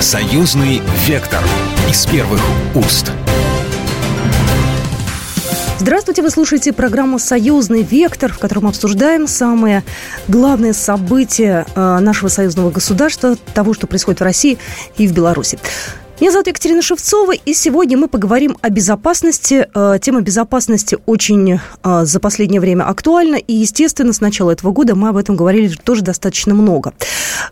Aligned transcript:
Союзный 0.00 0.80
вектор 1.08 1.40
из 1.90 2.06
первых 2.06 2.40
уст. 2.76 3.10
Здравствуйте, 5.80 6.22
вы 6.22 6.30
слушаете 6.30 6.72
программу 6.72 7.18
«Союзный 7.18 7.82
вектор», 7.82 8.32
в 8.32 8.38
котором 8.38 8.68
обсуждаем 8.68 9.26
самые 9.26 9.82
главные 10.28 10.72
события 10.72 11.66
э, 11.74 11.98
нашего 11.98 12.28
союзного 12.28 12.70
государства, 12.70 13.34
того, 13.54 13.74
что 13.74 13.88
происходит 13.88 14.20
в 14.20 14.22
России 14.22 14.58
и 14.98 15.08
в 15.08 15.12
Беларуси. 15.12 15.58
Меня 16.20 16.32
зовут 16.32 16.48
Екатерина 16.48 16.82
Шевцова, 16.82 17.30
и 17.30 17.54
сегодня 17.54 17.96
мы 17.96 18.08
поговорим 18.08 18.56
о 18.60 18.70
безопасности. 18.70 19.68
Э, 19.72 19.98
тема 20.02 20.20
безопасности 20.20 20.98
очень 21.06 21.60
э, 21.84 22.04
за 22.04 22.18
последнее 22.18 22.60
время 22.60 22.88
актуальна, 22.88 23.36
и, 23.36 23.54
естественно, 23.54 24.12
с 24.12 24.20
начала 24.20 24.50
этого 24.50 24.72
года 24.72 24.96
мы 24.96 25.10
об 25.10 25.16
этом 25.16 25.36
говорили 25.36 25.68
тоже 25.68 26.02
достаточно 26.02 26.54
много. 26.54 26.92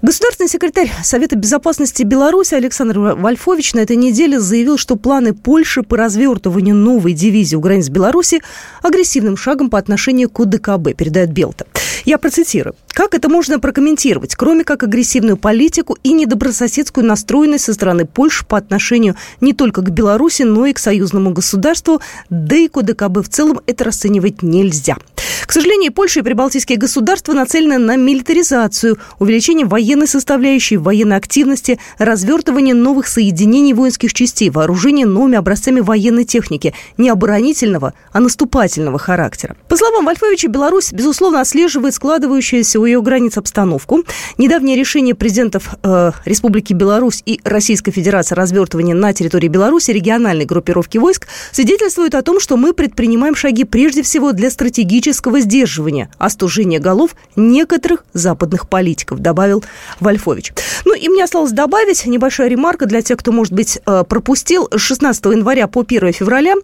Государственный 0.02 0.48
секретарь 0.48 0.90
Совета 1.04 1.36
безопасности 1.36 2.02
Беларуси 2.02 2.54
Александр 2.54 2.98
Вольфович 2.98 3.74
на 3.74 3.80
этой 3.80 3.94
неделе 3.94 4.40
заявил, 4.40 4.78
что 4.78 4.96
планы 4.96 5.32
Польши 5.32 5.84
по 5.84 5.96
развертыванию 5.96 6.74
новой 6.74 7.12
дивизии 7.12 7.54
у 7.54 7.60
границ 7.60 7.88
Беларуси 7.88 8.42
агрессивным 8.82 9.36
шагом 9.36 9.70
по 9.70 9.78
отношению 9.78 10.28
к 10.28 10.40
УДКБ, 10.40 10.96
передает 10.96 11.30
Белта. 11.30 11.66
Я 12.06 12.18
процитирую. 12.18 12.76
Как 12.94 13.14
это 13.14 13.28
можно 13.28 13.58
прокомментировать, 13.58 14.36
кроме 14.36 14.62
как 14.62 14.84
агрессивную 14.84 15.36
политику 15.36 15.98
и 16.04 16.12
недобрососедскую 16.12 17.04
настроенность 17.04 17.64
со 17.64 17.74
стороны 17.74 18.06
Польши 18.06 18.46
по 18.46 18.56
отношению 18.56 19.16
не 19.40 19.52
только 19.52 19.82
к 19.82 19.90
Беларуси, 19.90 20.42
но 20.42 20.66
и 20.66 20.72
к 20.72 20.78
союзному 20.78 21.32
государству, 21.32 22.00
да 22.30 22.54
и 22.54 22.68
к 22.68 22.76
ОДКБ 22.76 23.18
в 23.18 23.28
целом 23.28 23.60
это 23.66 23.82
расценивать 23.82 24.44
нельзя. 24.44 24.98
К 25.46 25.52
сожалению, 25.52 25.92
Польша 25.92 26.20
и 26.20 26.22
прибалтийские 26.22 26.76
государства 26.76 27.32
нацелены 27.32 27.78
на 27.78 27.96
милитаризацию, 27.96 28.98
увеличение 29.18 29.64
военной 29.66 30.08
составляющей, 30.08 30.76
военной 30.76 31.16
активности, 31.16 31.78
развертывание 31.98 32.74
новых 32.74 33.06
соединений 33.06 33.72
воинских 33.72 34.12
частей, 34.12 34.50
вооружение 34.50 35.06
новыми 35.06 35.38
образцами 35.38 35.80
военной 35.80 36.24
техники, 36.24 36.74
не 36.96 37.08
оборонительного, 37.08 37.94
а 38.12 38.20
наступательного 38.20 38.98
характера. 38.98 39.56
По 39.68 39.76
словам 39.76 40.04
Вольфовича, 40.04 40.48
Беларусь, 40.48 40.92
безусловно, 40.92 41.40
отслеживает 41.40 41.94
складывающуюся 41.94 42.84
ее 42.84 43.00
границ 43.00 43.38
обстановку. 43.38 44.02
Недавнее 44.38 44.76
решение 44.76 45.14
президентов 45.14 45.76
э, 45.82 46.10
Республики 46.24 46.72
Беларусь 46.72 47.22
и 47.24 47.40
Российской 47.44 47.92
Федерации 47.92 48.34
развертывания 48.34 48.94
на 48.94 49.12
территории 49.12 49.48
Беларуси 49.48 49.92
региональной 49.92 50.44
группировки 50.44 50.98
войск 50.98 51.28
свидетельствует 51.52 52.14
о 52.16 52.22
том, 52.22 52.40
что 52.40 52.56
мы 52.56 52.72
предпринимаем 52.72 53.36
шаги 53.36 53.64
прежде 53.64 54.02
всего 54.02 54.32
для 54.32 54.50
стратегического 54.50 55.35
сдерживания, 55.40 56.10
остужения 56.18 56.78
голов 56.78 57.14
некоторых 57.36 58.04
западных 58.12 58.68
политиков, 58.68 59.20
добавил 59.20 59.64
Вольфович. 60.00 60.52
Ну 60.84 60.94
и 60.94 61.08
мне 61.08 61.24
осталось 61.24 61.52
добавить 61.52 62.06
небольшая 62.06 62.48
ремарка 62.48 62.86
для 62.86 63.02
тех, 63.02 63.18
кто, 63.18 63.32
может 63.32 63.52
быть, 63.52 63.78
э, 63.84 64.04
пропустил. 64.08 64.68
С 64.72 64.80
16 64.80 65.24
января 65.26 65.66
по 65.66 65.82
1 65.82 66.12
февраля 66.12 66.54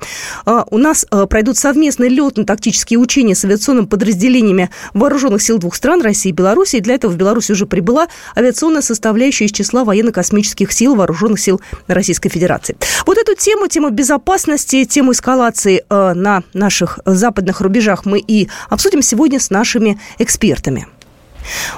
э, 0.46 0.64
у 0.70 0.78
нас 0.78 1.06
э, 1.10 1.26
пройдут 1.26 1.56
совместные 1.56 2.10
летно-тактические 2.10 2.98
учения 2.98 3.34
с 3.34 3.44
авиационными 3.44 3.86
подразделениями 3.86 4.70
вооруженных 4.94 5.42
сил 5.42 5.58
двух 5.58 5.74
стран, 5.74 6.02
России 6.02 6.30
и 6.30 6.32
Беларуси. 6.32 6.76
И 6.76 6.80
для 6.80 6.94
этого 6.94 7.10
в 7.10 7.16
Беларусь 7.16 7.50
уже 7.50 7.66
прибыла 7.66 8.08
авиационная 8.36 8.82
составляющая 8.82 9.46
из 9.46 9.52
числа 9.52 9.84
военно-космических 9.84 10.72
сил 10.72 10.94
вооруженных 10.94 11.40
сил 11.40 11.60
Российской 11.86 12.28
Федерации. 12.28 12.76
Вот 13.06 13.18
эту 13.18 13.34
тему, 13.34 13.66
тему 13.68 13.90
безопасности, 13.90 14.84
тему 14.84 15.12
эскалации 15.12 15.84
на 15.88 16.42
наших 16.54 16.98
западных 17.04 17.60
рубежах 17.60 18.04
мы 18.04 18.18
и 18.18 18.48
обсудим 18.68 19.02
сегодня 19.02 19.40
с 19.40 19.50
нашими 19.50 19.98
экспертами. 20.18 20.86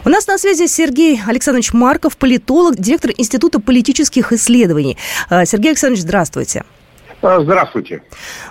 У 0.04 0.08
нас 0.08 0.26
на 0.26 0.38
связи 0.38 0.66
Сергей 0.66 1.20
Александрович 1.26 1.72
Марков, 1.72 2.16
политолог, 2.16 2.76
директор 2.76 3.10
Института 3.16 3.60
политических 3.60 4.32
исследований. 4.32 4.98
Э, 5.30 5.46
Сергей 5.46 5.68
Александрович, 5.68 6.02
здравствуйте. 6.02 6.64
Здравствуйте. 7.22 8.02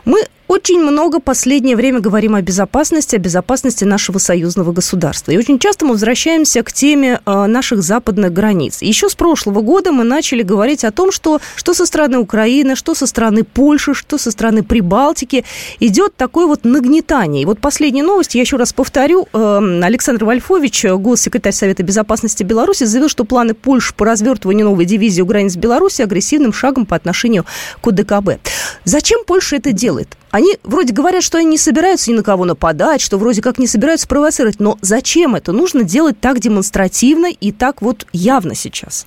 Мы 0.03 0.23
очень 0.53 0.79
много 0.79 1.19
последнее 1.19 1.75
время 1.75 1.99
говорим 1.99 2.35
о 2.35 2.41
безопасности, 2.41 3.15
о 3.15 3.19
безопасности 3.19 3.85
нашего 3.85 4.19
союзного 4.19 4.71
государства. 4.71 5.31
И 5.31 5.37
очень 5.37 5.57
часто 5.57 5.85
мы 5.85 5.93
возвращаемся 5.93 6.61
к 6.61 6.71
теме 6.71 7.19
э, 7.25 7.45
наших 7.47 7.81
западных 7.81 8.31
границ. 8.31 8.83
Еще 8.83 9.09
с 9.09 9.15
прошлого 9.15 9.61
года 9.61 9.91
мы 9.91 10.03
начали 10.03 10.43
говорить 10.43 10.83
о 10.83 10.91
том, 10.91 11.11
что 11.11 11.41
что 11.55 11.73
со 11.73 11.87
стороны 11.87 12.19
Украины, 12.19 12.75
что 12.75 12.93
со 12.93 13.07
стороны 13.07 13.43
Польши, 13.43 13.95
что 13.95 14.19
со 14.19 14.29
стороны 14.29 14.61
Прибалтики 14.61 15.43
идет 15.79 16.15
такое 16.15 16.45
вот 16.45 16.65
нагнетание. 16.65 17.41
И 17.41 17.45
вот 17.45 17.59
последняя 17.59 18.03
новость, 18.03 18.35
я 18.35 18.41
еще 18.41 18.57
раз 18.57 18.73
повторю, 18.73 19.27
э, 19.33 19.81
Александр 19.83 20.25
Вольфович, 20.25 20.85
госсекретарь 20.85 21.53
Совета 21.53 21.81
безопасности 21.81 22.43
Беларуси, 22.43 22.83
заявил, 22.83 23.09
что 23.09 23.25
планы 23.25 23.55
Польши 23.55 23.95
по 23.95 24.05
развертыванию 24.05 24.67
новой 24.67 24.85
дивизии 24.85 25.23
у 25.23 25.25
границ 25.25 25.55
Беларуси 25.55 26.03
агрессивным 26.03 26.53
шагом 26.53 26.85
по 26.85 26.95
отношению 26.95 27.45
к 27.81 27.87
УДКБ. 27.87 28.39
Зачем 28.85 29.23
Польша 29.25 29.55
это 29.55 29.71
делает? 29.71 30.15
Они 30.33 30.57
вроде 30.63 30.95
говорят, 30.95 31.21
что 31.21 31.37
они 31.37 31.45
не 31.45 31.57
собираются 31.59 32.09
ни 32.09 32.15
на 32.15 32.23
кого 32.23 32.43
нападать, 32.43 33.01
что 33.01 33.19
вроде 33.19 33.43
как 33.43 33.59
не 33.59 33.67
собираются 33.67 34.07
провоцировать. 34.07 34.59
Но 34.59 34.79
зачем 34.81 35.35
это? 35.35 35.51
Нужно 35.51 35.83
делать 35.83 36.19
так 36.19 36.39
демонстративно 36.39 37.27
и 37.27 37.51
так 37.51 37.83
вот 37.83 38.07
явно 38.13 38.55
сейчас. 38.55 39.05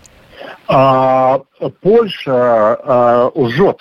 А, 0.69 1.41
Польша 1.83 2.31
а, 2.33 3.33
лжет, 3.35 3.79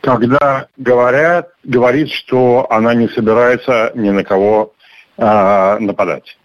когда 0.00 0.68
говорят, 0.78 1.50
говорит, 1.64 2.10
что 2.12 2.66
она 2.70 2.94
не 2.94 3.08
собирается 3.08 3.92
ни 3.94 4.08
на 4.08 4.24
кого 4.24 4.72
а, 5.18 5.78
нападать. 5.80 6.38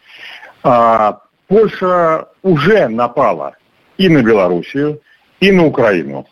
А, 0.64 1.22
Польша 1.48 2.28
уже 2.44 2.90
напала 2.90 3.56
и 3.98 4.10
на 4.10 4.22
Белоруссию, 4.22 5.00
и 5.40 5.54
на 5.54 5.66
Украину. 5.66 6.28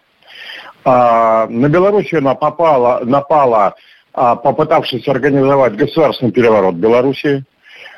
А, 0.83 1.47
на 1.47 1.69
Белоруссию 1.69 2.19
она 2.19 2.35
попала, 2.35 2.99
напала 3.05 3.75
попытавшись 4.13 5.07
организовать 5.07 5.75
государственный 5.75 6.31
переворот 6.31 6.75
в 6.75 6.79
Беларуси 6.79 7.43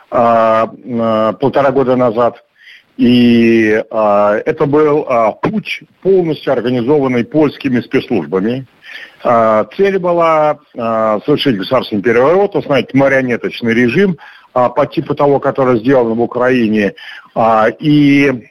а, 0.10 0.70
а, 0.70 1.34
полтора 1.34 1.72
года 1.72 1.96
назад. 1.96 2.44
И 2.98 3.84
это 3.92 4.66
был 4.66 5.06
путь, 5.42 5.82
полностью 6.02 6.54
организованный 6.54 7.26
польскими 7.26 7.82
спецслужбами. 7.82 8.66
цель 9.76 10.00
была 10.00 10.60
совершить 10.74 11.58
государственный 11.58 12.02
переворот, 12.02 12.56
установить 12.56 12.94
марионеточный 12.94 13.74
режим 13.74 14.18
по 14.54 14.86
типу 14.90 15.14
того, 15.14 15.42
который 15.42 15.80
сделан 15.80 16.14
в 16.14 16.22
Украине. 16.22 16.94
и 17.80 18.48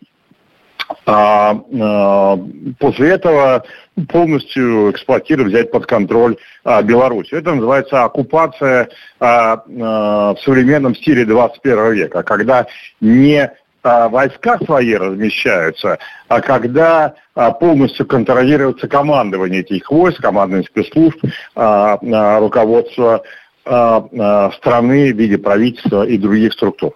а, 1.06 1.56
а, 1.81 2.39
после 2.78 3.11
этого 3.11 3.65
полностью 4.09 4.91
эксплуатировать, 4.91 5.53
взять 5.53 5.71
под 5.71 5.87
контроль 5.87 6.37
а, 6.65 6.83
Беларусь. 6.83 7.33
Это 7.33 7.55
называется 7.55 8.05
оккупация 8.05 8.89
а, 9.21 9.62
а, 9.81 10.34
в 10.34 10.41
современном 10.41 10.95
стиле 10.95 11.25
21 11.25 11.93
века, 11.93 12.22
когда 12.22 12.67
не 13.00 13.50
а, 13.84 14.09
войска 14.09 14.59
свои 14.65 14.95
размещаются, 14.95 15.99
а 16.28 16.41
когда 16.41 17.15
а, 17.34 17.51
полностью 17.51 18.06
контролируется 18.06 18.89
командование 18.89 19.61
этих 19.61 19.91
войск, 19.91 20.22
командные 20.22 20.65
спецслужб, 20.65 21.22
а, 21.55 21.99
руководство 22.41 23.22
страны 23.66 25.15
в 25.15 25.16
виде 25.16 25.39
правительства 25.39 26.06
и 26.06 26.19
других 26.19 26.53
структур. 26.53 26.93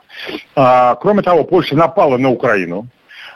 Кроме 0.55 1.22
того, 1.22 1.44
Польша 1.44 1.75
напала 1.75 2.19
на 2.19 2.28
Украину, 2.28 2.88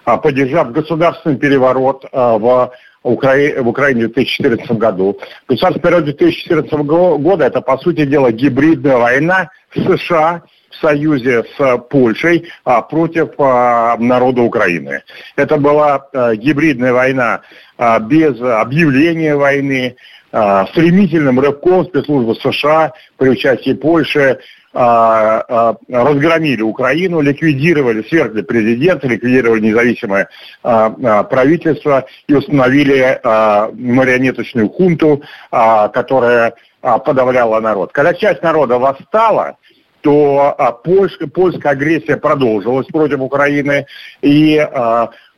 поддержав 0.04 0.72
государственный 0.72 1.36
переворот 1.36 2.04
а, 2.12 2.38
в 2.38 2.72
Украине, 3.02 3.62
в 3.62 3.68
Украине 3.68 4.08
в 4.08 4.12
2014 4.12 4.70
году. 4.72 5.18
Государственный 5.48 5.82
период 5.82 6.04
2014 6.04 6.72
года– 6.72 7.44
это, 7.46 7.60
по 7.60 7.78
сути 7.78 8.04
дела, 8.04 8.32
гибридная 8.32 8.96
война 8.96 9.50
США 9.74 10.42
в 10.70 10.76
союзе 10.76 11.44
с 11.56 11.78
Польшей 11.90 12.48
а, 12.64 12.82
против 12.82 13.30
а, 13.38 13.96
народа 13.98 14.42
Украины. 14.42 15.02
Это 15.36 15.56
была 15.56 16.06
а, 16.12 16.34
гибридная 16.34 16.92
война 16.92 17.42
а, 17.76 17.98
без 17.98 18.40
объявления 18.40 19.36
войны, 19.36 19.96
а, 20.32 20.66
стремительным 20.68 21.40
рывком 21.40 21.84
спецслужбы 21.84 22.34
США 22.36 22.92
при 23.18 23.28
участии 23.28 23.74
Польши 23.74 24.20
а, 24.20 24.36
а, 24.38 24.38
разгромили 24.74 26.62
Украину, 26.62 27.20
ликвидировали, 27.20 28.02
свергли 28.08 28.40
президента, 28.42 29.06
ликвидировали 29.06 29.60
независимое 29.60 30.28
а, 30.62 31.22
правительство 31.24 32.06
и 32.26 32.34
установили 32.34 33.20
марионеточную 33.22 34.70
хунту, 34.70 35.22
которая 35.50 36.54
подавляла 36.80 37.60
народ. 37.60 37.92
Когда 37.92 38.14
часть 38.14 38.42
народа 38.42 38.78
восстала, 38.78 39.56
то 40.00 40.80
польская, 40.82 41.26
польская 41.28 41.70
агрессия 41.70 42.16
продолжилась 42.16 42.86
против 42.86 43.20
Украины, 43.20 43.86
и 44.20 44.66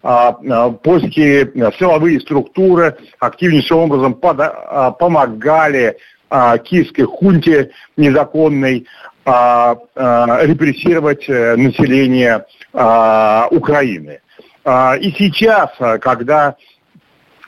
польские 0.02 1.72
силовые 1.78 2.20
структуры 2.20 2.96
активнейшим 3.18 3.78
образом 3.78 4.14
помогали 4.14 5.96
киевской 6.30 7.04
хунте 7.04 7.70
незаконной 7.96 8.86
а, 9.26 9.76
а, 9.94 10.44
репрессировать 10.44 11.24
э, 11.28 11.56
население 11.56 12.44
а, 12.74 13.48
Украины. 13.50 14.20
И 14.66 15.14
сейчас, 15.18 15.72
когда 16.00 16.56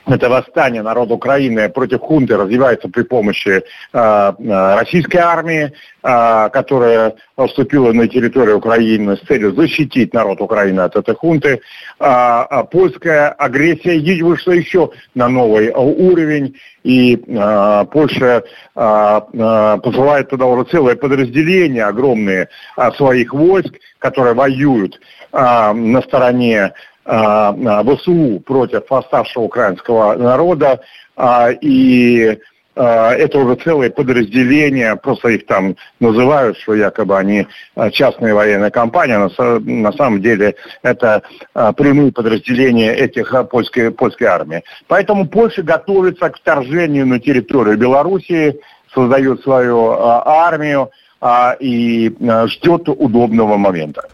это 0.07 0.29
восстание 0.29 0.81
народа 0.81 1.13
Украины 1.13 1.69
против 1.69 2.01
хунты 2.01 2.37
развивается 2.37 2.89
при 2.89 3.03
помощи 3.03 3.63
э, 3.93 4.33
российской 4.75 5.17
армии, 5.17 5.73
э, 6.03 6.49
которая 6.51 7.15
вступила 7.47 7.91
на 7.91 8.07
территорию 8.07 8.57
Украины 8.57 9.17
с 9.17 9.21
целью 9.21 9.53
защитить 9.53 10.13
народ 10.13 10.41
Украины 10.41 10.81
от 10.81 10.95
этой 10.95 11.15
хунты. 11.15 11.61
Э, 11.99 12.43
польская 12.71 13.29
агрессия 13.29 13.97
вышла 14.23 14.51
еще 14.51 14.91
на 15.13 15.27
новый 15.27 15.71
уровень, 15.71 16.55
и 16.83 17.15
э, 17.15 17.85
Польша 17.91 18.43
э, 18.43 19.21
э, 19.33 19.77
посылает 19.83 20.29
туда 20.29 20.45
уже 20.45 20.69
целое 20.69 20.95
подразделение 20.95 21.83
огромные 21.83 22.47
э, 22.77 22.91
своих 22.93 23.33
войск, 23.33 23.73
которые 23.99 24.33
воюют 24.33 24.99
э, 25.33 25.73
на 25.73 26.01
стороне 26.01 26.73
ВСУ 27.07 28.41
против 28.45 28.89
восставшего 28.89 29.43
украинского 29.43 30.15
народа, 30.15 30.81
а, 31.15 31.51
и 31.51 32.37
это 32.75 33.39
уже 33.39 33.55
целые 33.55 33.89
подразделения, 33.89 34.95
просто 34.97 35.29
их 35.29 35.47
там 35.47 35.75
называют, 35.99 36.59
что 36.59 36.75
якобы 36.75 37.17
они 37.17 37.47
частные 37.91 38.35
военные 38.35 38.69
компании, 38.69 39.15
на 39.81 39.91
самом 39.93 40.21
деле 40.21 40.53
это 40.83 41.23
прямые 41.53 42.11
подразделения 42.11 42.93
этих 42.93 43.33
польской, 43.49 43.89
польской 43.89 44.27
армии. 44.27 44.61
Поэтому 44.87 45.27
Польша 45.27 45.63
готовится 45.63 46.29
к 46.29 46.37
вторжению 46.37 47.07
на 47.07 47.19
территорию 47.19 47.79
Белоруссии, 47.79 48.59
создает 48.93 49.41
свою 49.41 49.93
армию 49.99 50.91
и 51.59 52.15
ждет 52.45 52.89
удобного 52.89 53.57
момента. 53.57 54.07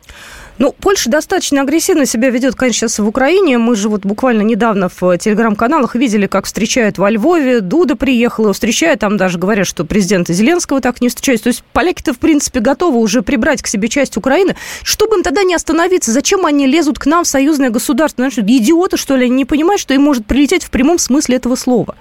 Ну, 0.59 0.71
Польша 0.79 1.09
достаточно 1.09 1.61
агрессивно 1.61 2.05
себя 2.05 2.29
ведет, 2.29 2.55
конечно, 2.55 2.87
сейчас 2.87 2.99
в 2.99 3.07
Украине. 3.07 3.57
Мы 3.57 3.75
же 3.75 3.89
вот 3.89 4.05
буквально 4.05 4.43
недавно 4.43 4.87
в 4.87 5.17
телеграм-каналах 5.17 5.95
видели, 5.95 6.27
как 6.27 6.45
встречают 6.45 6.99
во 6.99 7.09
Львове. 7.09 7.61
Дуда 7.61 7.95
приехала, 7.95 8.53
встречает. 8.53 8.99
Там 8.99 9.17
даже 9.17 9.39
говорят, 9.39 9.65
что 9.65 9.83
президента 9.83 10.31
Зеленского 10.31 10.79
так 10.79 11.01
не 11.01 11.09
встречают. 11.09 11.41
То 11.41 11.47
есть 11.47 11.63
поляки-то, 11.73 12.13
в 12.13 12.19
принципе, 12.19 12.59
готовы 12.59 12.99
уже 12.99 13.23
прибрать 13.23 13.63
к 13.63 13.67
себе 13.67 13.87
часть 13.87 14.15
Украины. 14.15 14.55
Чтобы 14.83 15.17
им 15.17 15.23
тогда 15.23 15.43
не 15.43 15.55
остановиться, 15.55 16.11
зачем 16.11 16.45
они 16.45 16.67
лезут 16.67 16.99
к 16.99 17.07
нам 17.07 17.23
в 17.23 17.27
союзное 17.27 17.71
государство? 17.71 18.23
Значит, 18.23 18.45
идиоты, 18.45 18.97
что 18.97 19.15
ли, 19.15 19.25
они 19.25 19.35
не 19.35 19.45
понимают, 19.45 19.81
что 19.81 19.95
им 19.95 20.03
может 20.03 20.25
прилететь 20.27 20.63
в 20.63 20.69
прямом 20.69 20.99
смысле 20.99 21.37
этого 21.37 21.55
слова? 21.55 21.95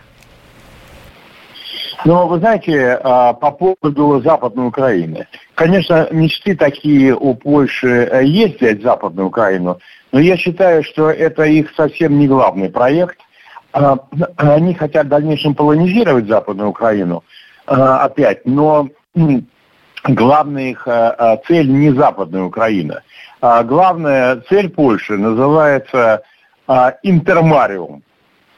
Но 2.04 2.26
вы 2.26 2.38
знаете, 2.38 2.98
а, 3.02 3.32
по 3.32 3.52
поводу 3.52 4.20
Западной 4.22 4.66
Украины. 4.68 5.26
Конечно, 5.54 6.08
мечты 6.10 6.56
такие 6.56 7.14
у 7.14 7.34
Польши 7.34 8.08
э, 8.10 8.24
есть 8.24 8.60
взять 8.60 8.82
Западную 8.82 9.28
Украину, 9.28 9.78
но 10.10 10.18
я 10.18 10.36
считаю, 10.36 10.82
что 10.82 11.10
это 11.10 11.44
их 11.44 11.72
совсем 11.76 12.18
не 12.18 12.26
главный 12.26 12.70
проект. 12.70 13.18
А, 13.72 13.98
они 14.36 14.74
хотят 14.74 15.06
в 15.06 15.10
дальнейшем 15.10 15.54
полонизировать 15.54 16.26
Западную 16.26 16.70
Украину 16.70 17.22
а, 17.66 18.04
опять, 18.04 18.44
но 18.46 18.88
главная 20.04 20.70
их 20.70 20.88
цель 21.46 21.70
не 21.70 21.92
Западная 21.92 22.42
Украина. 22.42 23.02
Главная 23.40 24.42
цель 24.48 24.68
Польши 24.70 25.16
называется 25.16 26.22
интермариум. 27.02 28.02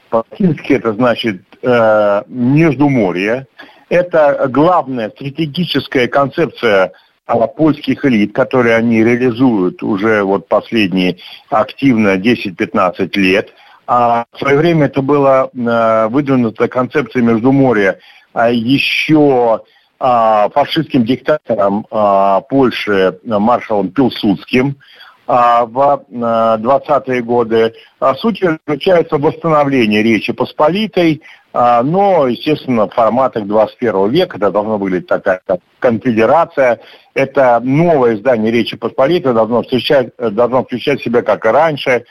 По-латински 0.09 0.73
это 0.73 0.93
значит 0.93 1.41
э, 1.61 2.23
Междуморье. 2.27 3.47
Это 3.89 4.47
главная 4.49 5.09
стратегическая 5.09 6.07
концепция 6.07 6.91
э, 7.27 7.47
польских 7.55 8.05
элит, 8.05 8.33
которые 8.33 8.75
они 8.75 9.03
реализуют 9.03 9.83
уже 9.83 10.23
вот 10.23 10.47
последние 10.47 11.17
активно 11.49 12.17
10-15 12.17 13.09
лет. 13.19 13.53
А 13.87 14.25
в 14.31 14.39
свое 14.39 14.57
время 14.57 14.87
это 14.87 15.01
была 15.01 15.49
э, 15.53 16.07
выдвинута 16.09 16.67
концепция 16.67 17.21
Междуморья 17.21 17.99
а 18.33 18.49
еще 18.49 19.61
а, 19.97 20.49
фашистским 20.49 21.05
диктатором 21.05 21.87
а, 21.89 22.41
Польши 22.41 23.17
маршалом 23.23 23.91
Пилсудским– 23.91 24.75
а, 24.85 25.04
в 25.27 26.05
20-е 26.11 27.21
годы. 27.21 27.73
А 27.99 28.13
суть 28.15 28.41
заключается 28.41 29.17
в 29.17 29.21
восстановлении 29.21 29.99
Речи 29.99 30.33
Посполитой, 30.33 31.21
а, 31.53 31.81
но, 31.83 32.27
естественно, 32.27 32.87
в 32.87 32.93
форматах 32.93 33.45
21 33.45 34.09
века 34.09 34.37
это 34.37 34.51
должно 34.51 34.77
выглядеть 34.77 35.07
такая 35.07 35.41
конфедерация. 35.79 36.81
Это 37.13 37.59
новое 37.63 38.15
издание 38.15 38.51
Речи 38.51 38.75
Посполитой 38.75 39.33
должно 39.33 39.63
включать, 39.63 40.09
должно 40.17 40.63
включать 40.63 40.99
в 40.99 41.03
себя, 41.03 41.21
как 41.21 41.45
и 41.45 41.49
раньше, 41.49 42.05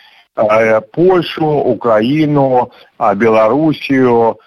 Польшу, 0.92 1.46
Украину, 1.46 2.72
Белоруссию, 3.14 4.40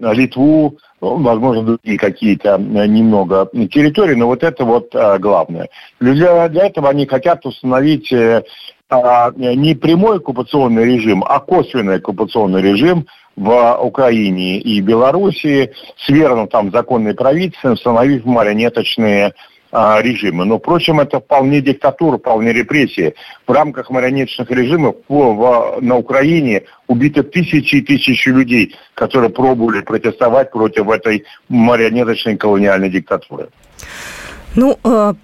Литву, 0.00 0.78
ну, 1.00 1.18
возможно, 1.18 1.62
другие 1.62 1.98
какие-то 1.98 2.54
э, 2.54 2.86
немного 2.86 3.48
территории, 3.70 4.14
но 4.14 4.26
вот 4.26 4.42
это 4.42 4.64
вот 4.64 4.94
а, 4.94 5.18
главное. 5.18 5.68
Для, 6.00 6.48
для 6.48 6.66
этого 6.66 6.88
они 6.88 7.06
хотят 7.06 7.44
установить 7.44 8.10
э, 8.12 8.44
а, 8.88 9.30
не 9.36 9.74
прямой 9.74 10.18
оккупационный 10.18 10.84
режим, 10.84 11.22
а 11.22 11.40
косвенный 11.40 11.96
оккупационный 11.96 12.62
режим 12.62 13.06
в 13.36 13.78
Украине 13.82 14.58
и 14.58 14.80
Белоруссии, 14.80 15.72
свернув 15.98 16.48
там 16.48 16.70
законные 16.70 17.14
правительства, 17.14 17.72
установив 17.72 18.24
марионеточные 18.24 19.34
а, 19.72 20.00
режимы. 20.00 20.44
Но, 20.44 20.58
впрочем, 20.58 21.00
это 21.00 21.20
вполне 21.20 21.60
диктатура, 21.60 22.18
вполне 22.18 22.52
репрессии. 22.52 23.14
В 23.46 23.52
рамках 23.52 23.90
марионеточных 23.90 24.50
режимов 24.50 24.96
в, 25.08 25.14
в, 25.14 25.78
на 25.80 25.96
Украине 25.96 26.62
убиты 26.86 27.22
тысячи 27.22 27.76
и 27.76 27.82
тысячи 27.82 28.28
людей, 28.28 28.74
которые 28.94 29.30
пробовали 29.30 29.80
протестовать 29.82 30.50
против 30.50 30.88
этой 30.88 31.24
марионеточной 31.48 32.36
колониальной 32.36 32.90
диктатуры. 32.90 33.48
Ну, 34.54 34.78
а, 34.84 35.14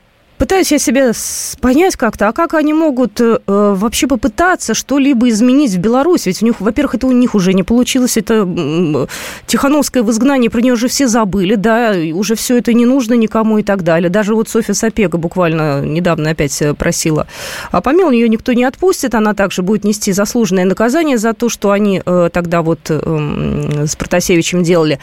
Пытаюсь 0.43 0.73
я 0.73 0.81
себе 0.81 1.13
понять 1.61 1.95
как-то, 1.95 2.27
а 2.27 2.33
как 2.33 2.55
они 2.55 2.75
могут 2.75 3.21
э, 3.21 3.39
вообще 3.47 4.09
попытаться 4.09 4.75
что-либо 4.75 5.29
изменить 5.29 5.71
в 5.71 5.79
Беларуси? 5.79 6.31
Ведь 6.31 6.43
у 6.43 6.47
них, 6.47 6.61
во-первых, 6.61 6.97
это 6.97 7.07
у 7.07 7.13
них 7.13 7.37
уже 7.37 7.53
не 7.55 7.63
получилось, 7.63 8.17
это 8.17 8.45
э, 8.45 9.07
Тихановское 9.47 10.03
в 10.03 10.11
изгнании, 10.11 10.49
про 10.49 10.61
нее 10.61 10.73
уже 10.73 10.89
все 10.89 11.07
забыли, 11.07 11.55
да, 11.55 11.95
уже 12.13 12.35
все 12.35 12.59
это 12.59 12.73
не 12.73 12.87
нужно 12.87 13.15
никому 13.15 13.59
и 13.59 13.63
так 13.63 13.85
далее. 13.85 14.11
Даже 14.11 14.35
вот 14.35 14.49
Софья 14.49 14.75
Сапега 14.75 15.17
буквально 15.17 15.81
недавно 15.83 16.31
опять 16.31 16.61
э, 16.61 16.75
просила 16.75 17.29
а 17.71 17.81
помиловать, 17.81 18.17
ее 18.17 18.29
никто 18.29 18.53
не 18.53 18.65
отпустит, 18.65 19.15
она 19.15 19.35
также 19.35 19.63
будет 19.63 19.85
нести 19.85 20.11
заслуженное 20.11 20.65
наказание 20.65 21.19
за 21.19 21.35
то, 21.35 21.49
что 21.49 21.71
они 21.71 22.03
э, 22.05 22.31
тогда 22.33 22.63
вот 22.63 22.81
э, 22.89 23.85
с 23.87 23.95
Протасевичем 23.95 24.65
делали 24.65 24.99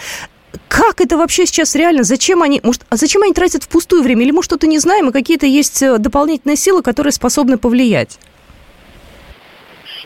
как 0.67 1.01
это 1.01 1.17
вообще 1.17 1.45
сейчас 1.45 1.75
реально? 1.75 2.03
Зачем 2.03 2.41
они, 2.41 2.59
может, 2.63 2.85
а 2.89 2.95
зачем 2.95 3.23
они 3.23 3.33
тратят 3.33 3.63
впустую 3.63 4.03
время? 4.03 4.23
Или 4.23 4.31
мы 4.31 4.43
что-то 4.43 4.67
не 4.67 4.79
знаем, 4.79 5.09
и 5.09 5.11
какие-то 5.11 5.45
есть 5.45 5.81
э, 5.81 5.97
дополнительные 5.97 6.55
силы, 6.55 6.81
которые 6.81 7.13
способны 7.13 7.57
повлиять? 7.57 8.19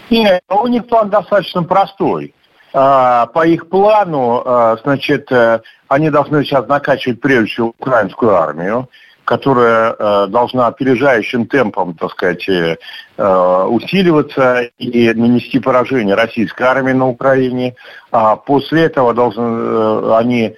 Нет, 0.09 0.41
ну, 0.49 0.61
у 0.61 0.67
них 0.67 0.87
план 0.87 1.09
достаточно 1.09 1.63
простой. 1.63 2.33
А, 2.73 3.27
по 3.27 3.45
их 3.45 3.69
плану, 3.69 4.41
а, 4.45 4.77
значит, 4.83 5.31
э, 5.31 5.61
они 5.87 6.09
должны 6.09 6.43
сейчас 6.43 6.67
накачивать 6.67 7.21
прежде 7.21 7.51
всего 7.51 7.73
украинскую 7.77 8.35
армию 8.35 8.89
которая 9.25 9.95
э, 9.97 10.27
должна 10.27 10.67
опережающим 10.67 11.47
темпом, 11.47 11.93
так 11.93 12.11
сказать, 12.11 12.47
э, 12.49 12.77
э, 13.17 13.65
усиливаться 13.69 14.69
и 14.77 15.13
нанести 15.13 15.59
поражение 15.59 16.15
российской 16.15 16.63
армии 16.63 16.91
на 16.91 17.07
Украине. 17.07 17.75
А 18.11 18.35
после 18.35 18.83
этого 18.83 19.13
должны 19.13 20.13
они, 20.13 20.55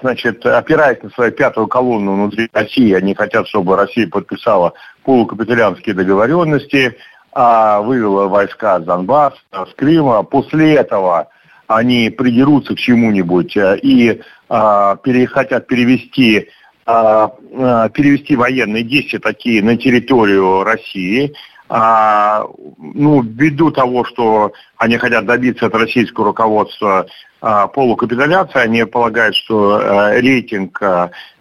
значит, 0.00 0.44
опираясь 0.44 1.02
на 1.02 1.10
свою 1.10 1.32
пятую 1.32 1.66
колонну 1.68 2.14
внутри 2.14 2.48
России, 2.52 2.92
они 2.92 3.14
хотят, 3.14 3.48
чтобы 3.48 3.76
Россия 3.76 4.06
подписала 4.08 4.74
полукапитулянские 5.04 5.94
договоренности, 5.94 6.96
э, 7.34 7.80
вывела 7.82 8.28
войска 8.28 8.78
с 8.78 8.84
Донбасса, 8.84 9.38
с 9.52 9.74
Крыма. 9.74 10.22
После 10.22 10.74
этого 10.74 11.28
они 11.66 12.10
придерутся 12.10 12.74
к 12.74 12.78
чему-нибудь 12.78 13.56
и 13.56 14.20
э, 14.50 14.96
пере, 15.02 15.26
хотят 15.26 15.66
перевести 15.66 16.40
а, 16.40 16.44
а, 16.44 16.61
перевести 16.84 18.34
военные 18.36 18.82
действия 18.82 19.18
такие 19.18 19.62
на 19.62 19.76
территорию 19.76 20.64
России, 20.64 21.32
а, 21.68 22.44
ну, 22.78 23.22
ввиду 23.22 23.70
того, 23.70 24.04
что 24.04 24.52
они 24.76 24.98
хотят 24.98 25.24
добиться 25.24 25.66
от 25.66 25.74
российского 25.74 26.26
руководства 26.26 27.06
полукапитуляции, 27.40 28.58
они 28.60 28.84
полагают, 28.84 29.34
что 29.34 29.80
рейтинг 30.14 30.80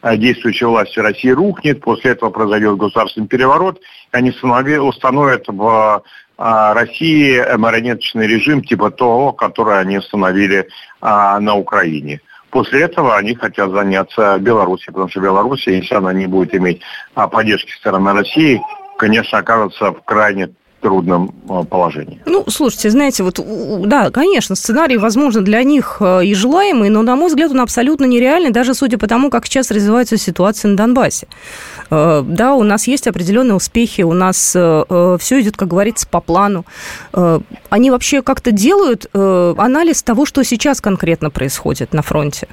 действующей 0.03 0.65
власти 0.65 0.97
России 0.99 1.29
рухнет, 1.29 1.81
после 1.81 2.11
этого 2.11 2.31
произойдет 2.31 2.77
государственный 2.77 3.27
переворот, 3.27 3.79
они 4.11 4.31
установят 4.31 5.43
в 5.47 6.03
России 6.37 7.55
марионеточный 7.55 8.25
режим 8.25 8.63
типа 8.63 8.89
того, 8.89 9.31
который 9.31 9.79
они 9.79 9.99
установили 9.99 10.67
на 11.01 11.55
Украине. 11.55 12.21
После 12.51 12.81
этого 12.81 13.15
они 13.15 13.33
хотят 13.33 13.71
заняться 13.71 14.37
Беларусью, 14.37 14.93
потому 14.93 15.09
что 15.09 15.21
Белоруссия, 15.21 15.77
если 15.77 15.95
она 15.95 16.11
не 16.11 16.27
будет 16.27 16.53
иметь 16.53 16.81
а, 17.15 17.27
поддержки 17.27 17.71
стороны 17.71 18.11
России, 18.11 18.61
конечно, 18.97 19.37
окажется 19.37 19.93
в 19.93 20.03
крайне 20.03 20.49
трудном 20.81 21.33
э, 21.47 21.63
положении. 21.63 22.19
Ну, 22.25 22.43
слушайте, 22.47 22.89
знаете, 22.89 23.23
вот, 23.23 23.39
да, 23.87 24.09
конечно, 24.09 24.55
сценарий, 24.55 24.97
возможно, 24.97 25.41
для 25.41 25.63
них 25.63 25.97
э, 26.01 26.25
и 26.25 26.33
желаемый, 26.33 26.89
но, 26.89 27.01
на 27.03 27.15
мой 27.15 27.29
взгляд, 27.29 27.51
он 27.51 27.61
абсолютно 27.61 28.05
нереальный, 28.05 28.49
даже 28.49 28.73
судя 28.73 28.97
по 28.97 29.07
тому, 29.07 29.29
как 29.29 29.45
сейчас 29.45 29.71
развивается 29.71 30.17
ситуация 30.17 30.69
на 30.69 30.77
Донбассе. 30.77 31.27
Э, 31.89 32.23
да, 32.25 32.53
у 32.55 32.63
нас 32.63 32.87
есть 32.87 33.07
определенные 33.07 33.55
успехи, 33.55 34.01
у 34.01 34.13
нас 34.13 34.49
все 34.51 35.41
идет, 35.41 35.55
как 35.55 35.67
говорится, 35.67 36.07
по 36.07 36.19
плану. 36.19 36.65
Они 37.69 37.91
вообще 37.91 38.21
как-то 38.21 38.51
делают 38.51 39.05
анализ 39.13 40.01
того, 40.03 40.25
что 40.25 40.43
сейчас 40.43 40.81
конкретно 40.81 41.29
происходит 41.29 41.93
на 41.93 42.01
фронте? 42.01 42.47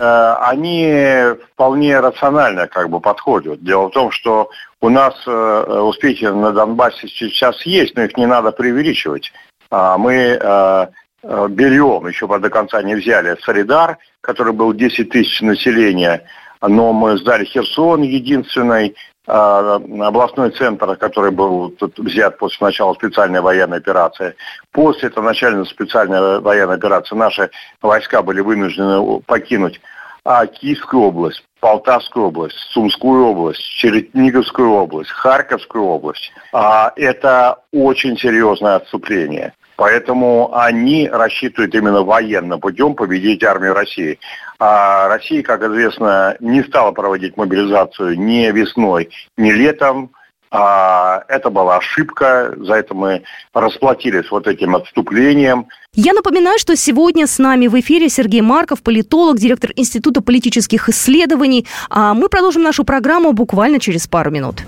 они 0.00 1.34
вполне 1.52 1.98
рационально 1.98 2.68
как 2.68 2.88
бы 2.88 3.00
подходят. 3.00 3.64
Дело 3.64 3.88
в 3.88 3.90
том, 3.90 4.12
что 4.12 4.48
у 4.80 4.88
нас 4.90 5.14
э, 5.26 5.80
успехи 5.80 6.24
на 6.24 6.52
Донбассе 6.52 7.08
сейчас 7.08 7.60
есть, 7.66 7.96
но 7.96 8.04
их 8.04 8.16
не 8.16 8.26
надо 8.26 8.52
преувеличивать. 8.52 9.32
А 9.70 9.98
мы 9.98 10.14
э, 10.14 10.86
э, 11.22 11.46
берем, 11.50 12.06
еще 12.06 12.26
до 12.26 12.50
конца 12.50 12.82
не 12.82 12.94
взяли, 12.94 13.36
Солидар, 13.42 13.98
который 14.20 14.52
был 14.52 14.72
10 14.72 15.10
тысяч 15.10 15.40
населения, 15.40 16.24
но 16.60 16.92
мы 16.92 17.18
сдали 17.18 17.44
Херсон 17.44 18.02
единственный, 18.02 18.96
областной 19.26 20.50
центр, 20.52 20.96
который 20.96 21.30
был 21.30 21.74
взят 21.98 22.38
после 22.38 22.64
начала 22.64 22.94
специальной 22.94 23.42
военной 23.42 23.76
операции. 23.76 24.34
После 24.72 25.10
этой 25.10 25.22
начальной 25.22 25.66
специальной 25.66 26.40
военной 26.40 26.76
операции 26.76 27.14
наши 27.14 27.50
войска 27.82 28.22
были 28.22 28.40
вынуждены 28.40 29.20
покинуть 29.26 29.82
а 30.30 30.46
Киевскую 30.46 31.04
область, 31.04 31.42
Полтавскую 31.60 32.26
область, 32.26 32.56
Сумскую 32.70 33.26
область, 33.26 33.60
Черетниговскую 33.60 34.70
область, 34.72 35.10
Харьковскую 35.10 35.84
область. 35.84 36.32
А 36.52 36.92
это 36.96 37.58
очень 37.72 38.16
серьезное 38.16 38.76
отступление. 38.76 39.54
Поэтому 39.78 40.50
они 40.56 41.08
рассчитывают 41.08 41.72
именно 41.72 42.02
военным 42.02 42.58
путем 42.58 42.96
победить 42.96 43.44
армию 43.44 43.74
России. 43.74 44.18
А 44.58 45.06
Россия, 45.06 45.40
как 45.42 45.62
известно, 45.62 46.36
не 46.40 46.64
стала 46.64 46.90
проводить 46.90 47.36
мобилизацию 47.36 48.18
ни 48.18 48.50
весной, 48.50 49.10
ни 49.36 49.52
летом. 49.52 50.10
А 50.50 51.24
это 51.28 51.50
была 51.50 51.76
ошибка, 51.76 52.54
за 52.56 52.74
это 52.74 52.94
мы 52.94 53.22
расплатились 53.52 54.30
вот 54.30 54.46
этим 54.46 54.76
отступлением. 54.76 55.66
Я 55.94 56.12
напоминаю, 56.12 56.58
что 56.58 56.76
сегодня 56.76 57.26
с 57.26 57.38
нами 57.38 57.66
в 57.66 57.78
эфире 57.80 58.08
Сергей 58.08 58.40
Марков, 58.40 58.82
политолог, 58.82 59.38
директор 59.38 59.72
Института 59.76 60.22
политических 60.22 60.88
исследований. 60.88 61.66
А 61.90 62.14
мы 62.14 62.28
продолжим 62.28 62.62
нашу 62.62 62.84
программу 62.84 63.32
буквально 63.32 63.80
через 63.80 64.06
пару 64.06 64.30
минут. 64.30 64.62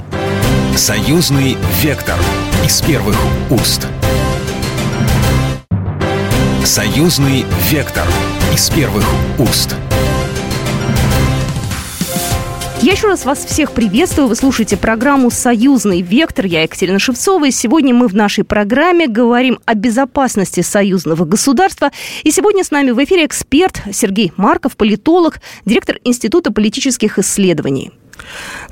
Союзный 0.77 1.57
вектор 1.83 2.17
из 2.65 2.81
первых 2.83 3.17
уст. 3.51 3.87
Союзный 6.65 7.45
вектор 7.71 8.05
из 8.53 8.71
первых 8.71 9.05
уст. 9.39 9.75
Я 12.83 12.93
еще 12.93 13.09
раз 13.09 13.27
вас 13.27 13.45
всех 13.45 13.73
приветствую. 13.73 14.27
Вы 14.27 14.37
слушаете 14.37 14.79
программу 14.79 15.31
«Союзный 15.31 16.01
вектор». 16.01 16.47
Я 16.47 16.63
Екатерина 16.63 16.99
Шевцова. 16.99 17.47
И 17.47 17.51
сегодня 17.51 17.95
мы 17.95 18.09
в 18.09 18.15
нашей 18.15 18.43
программе 18.43 19.07
говорим 19.07 19.61
о 19.67 19.75
безопасности 19.75 20.63
союзного 20.63 21.27
государства. 21.27 21.91
И 22.25 22.31
сегодня 22.31 22.65
с 22.65 22.71
нами 22.71 22.93
в 22.93 23.05
эфире 23.05 23.27
эксперт 23.27 23.83
Сергей 23.93 24.33
Марков, 24.39 24.79
политолог, 24.79 25.41
директор 25.67 25.99
Института 26.05 26.53
политических 26.53 27.19
исследований. 27.19 27.93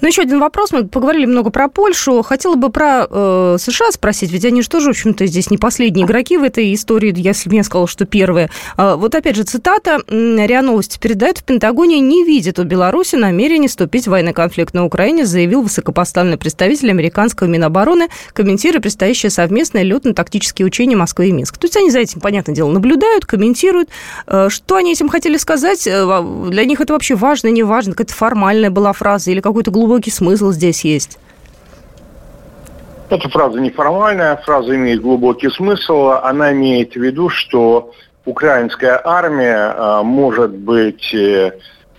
Ну, 0.00 0.08
еще 0.08 0.22
один 0.22 0.40
вопрос. 0.40 0.72
Мы 0.72 0.86
поговорили 0.86 1.26
много 1.26 1.50
про 1.50 1.68
Польшу. 1.68 2.22
Хотела 2.22 2.54
бы 2.54 2.70
про 2.70 3.06
э, 3.08 3.56
США 3.58 3.90
спросить, 3.92 4.30
ведь 4.30 4.44
они 4.44 4.62
же 4.62 4.68
тоже, 4.68 4.86
в 4.86 4.90
общем-то, 4.90 5.26
здесь 5.26 5.50
не 5.50 5.58
последние 5.58 6.06
игроки 6.06 6.36
в 6.36 6.42
этой 6.42 6.72
истории, 6.74 7.12
если 7.16 7.48
мне 7.48 7.64
сказал, 7.64 7.86
что 7.86 8.04
первые. 8.04 8.50
Э, 8.76 8.94
вот 8.96 9.14
опять 9.14 9.36
же 9.36 9.44
цитата. 9.44 9.98
РИА 10.08 10.62
Новости 10.62 10.98
передает, 10.98 11.38
в 11.38 11.44
Пентагоне 11.44 12.00
не 12.00 12.24
видит 12.24 12.58
у 12.58 12.64
Беларуси 12.64 13.16
намерения 13.16 13.68
вступить 13.68 14.06
в 14.06 14.10
военный 14.10 14.32
конфликт 14.32 14.74
на 14.74 14.84
Украине, 14.84 15.26
заявил 15.26 15.62
высокопоставленный 15.62 16.38
представитель 16.38 16.90
американского 16.90 17.46
Минобороны, 17.48 18.08
комментируя 18.32 18.80
предстоящее 18.80 19.30
совместное 19.30 19.82
летно-тактические 19.82 20.66
учения 20.66 20.96
Москвы 20.96 21.28
и 21.28 21.32
Минск. 21.32 21.58
То 21.58 21.66
есть 21.66 21.76
они 21.76 21.90
за 21.90 22.00
этим, 22.00 22.20
понятное 22.20 22.54
дело, 22.54 22.70
наблюдают, 22.70 23.26
комментируют. 23.26 23.88
Э, 24.26 24.48
что 24.48 24.76
они 24.76 24.92
этим 24.92 25.08
хотели 25.08 25.36
сказать? 25.36 25.86
Э, 25.86 26.22
для 26.50 26.64
них 26.64 26.80
это 26.80 26.92
вообще 26.92 27.14
важно, 27.14 27.48
не 27.48 27.62
важно? 27.62 27.92
Какая-то 27.92 28.14
формальная 28.14 28.70
была 28.70 28.92
фраза 28.92 29.30
или 29.30 29.37
какой-то 29.40 29.70
глубокий 29.70 30.10
смысл 30.10 30.52
здесь 30.52 30.84
есть? 30.84 31.18
Эта 33.10 33.28
фраза 33.30 33.58
неформальная, 33.58 34.36
фраза 34.36 34.74
имеет 34.74 35.00
глубокий 35.00 35.48
смысл. 35.48 36.10
Она 36.22 36.52
имеет 36.52 36.92
в 36.92 36.96
виду, 36.96 37.30
что 37.30 37.92
украинская 38.26 39.00
армия 39.02 39.74
а, 39.74 40.02
может 40.02 40.50
быть 40.50 41.14
э, 41.14 41.52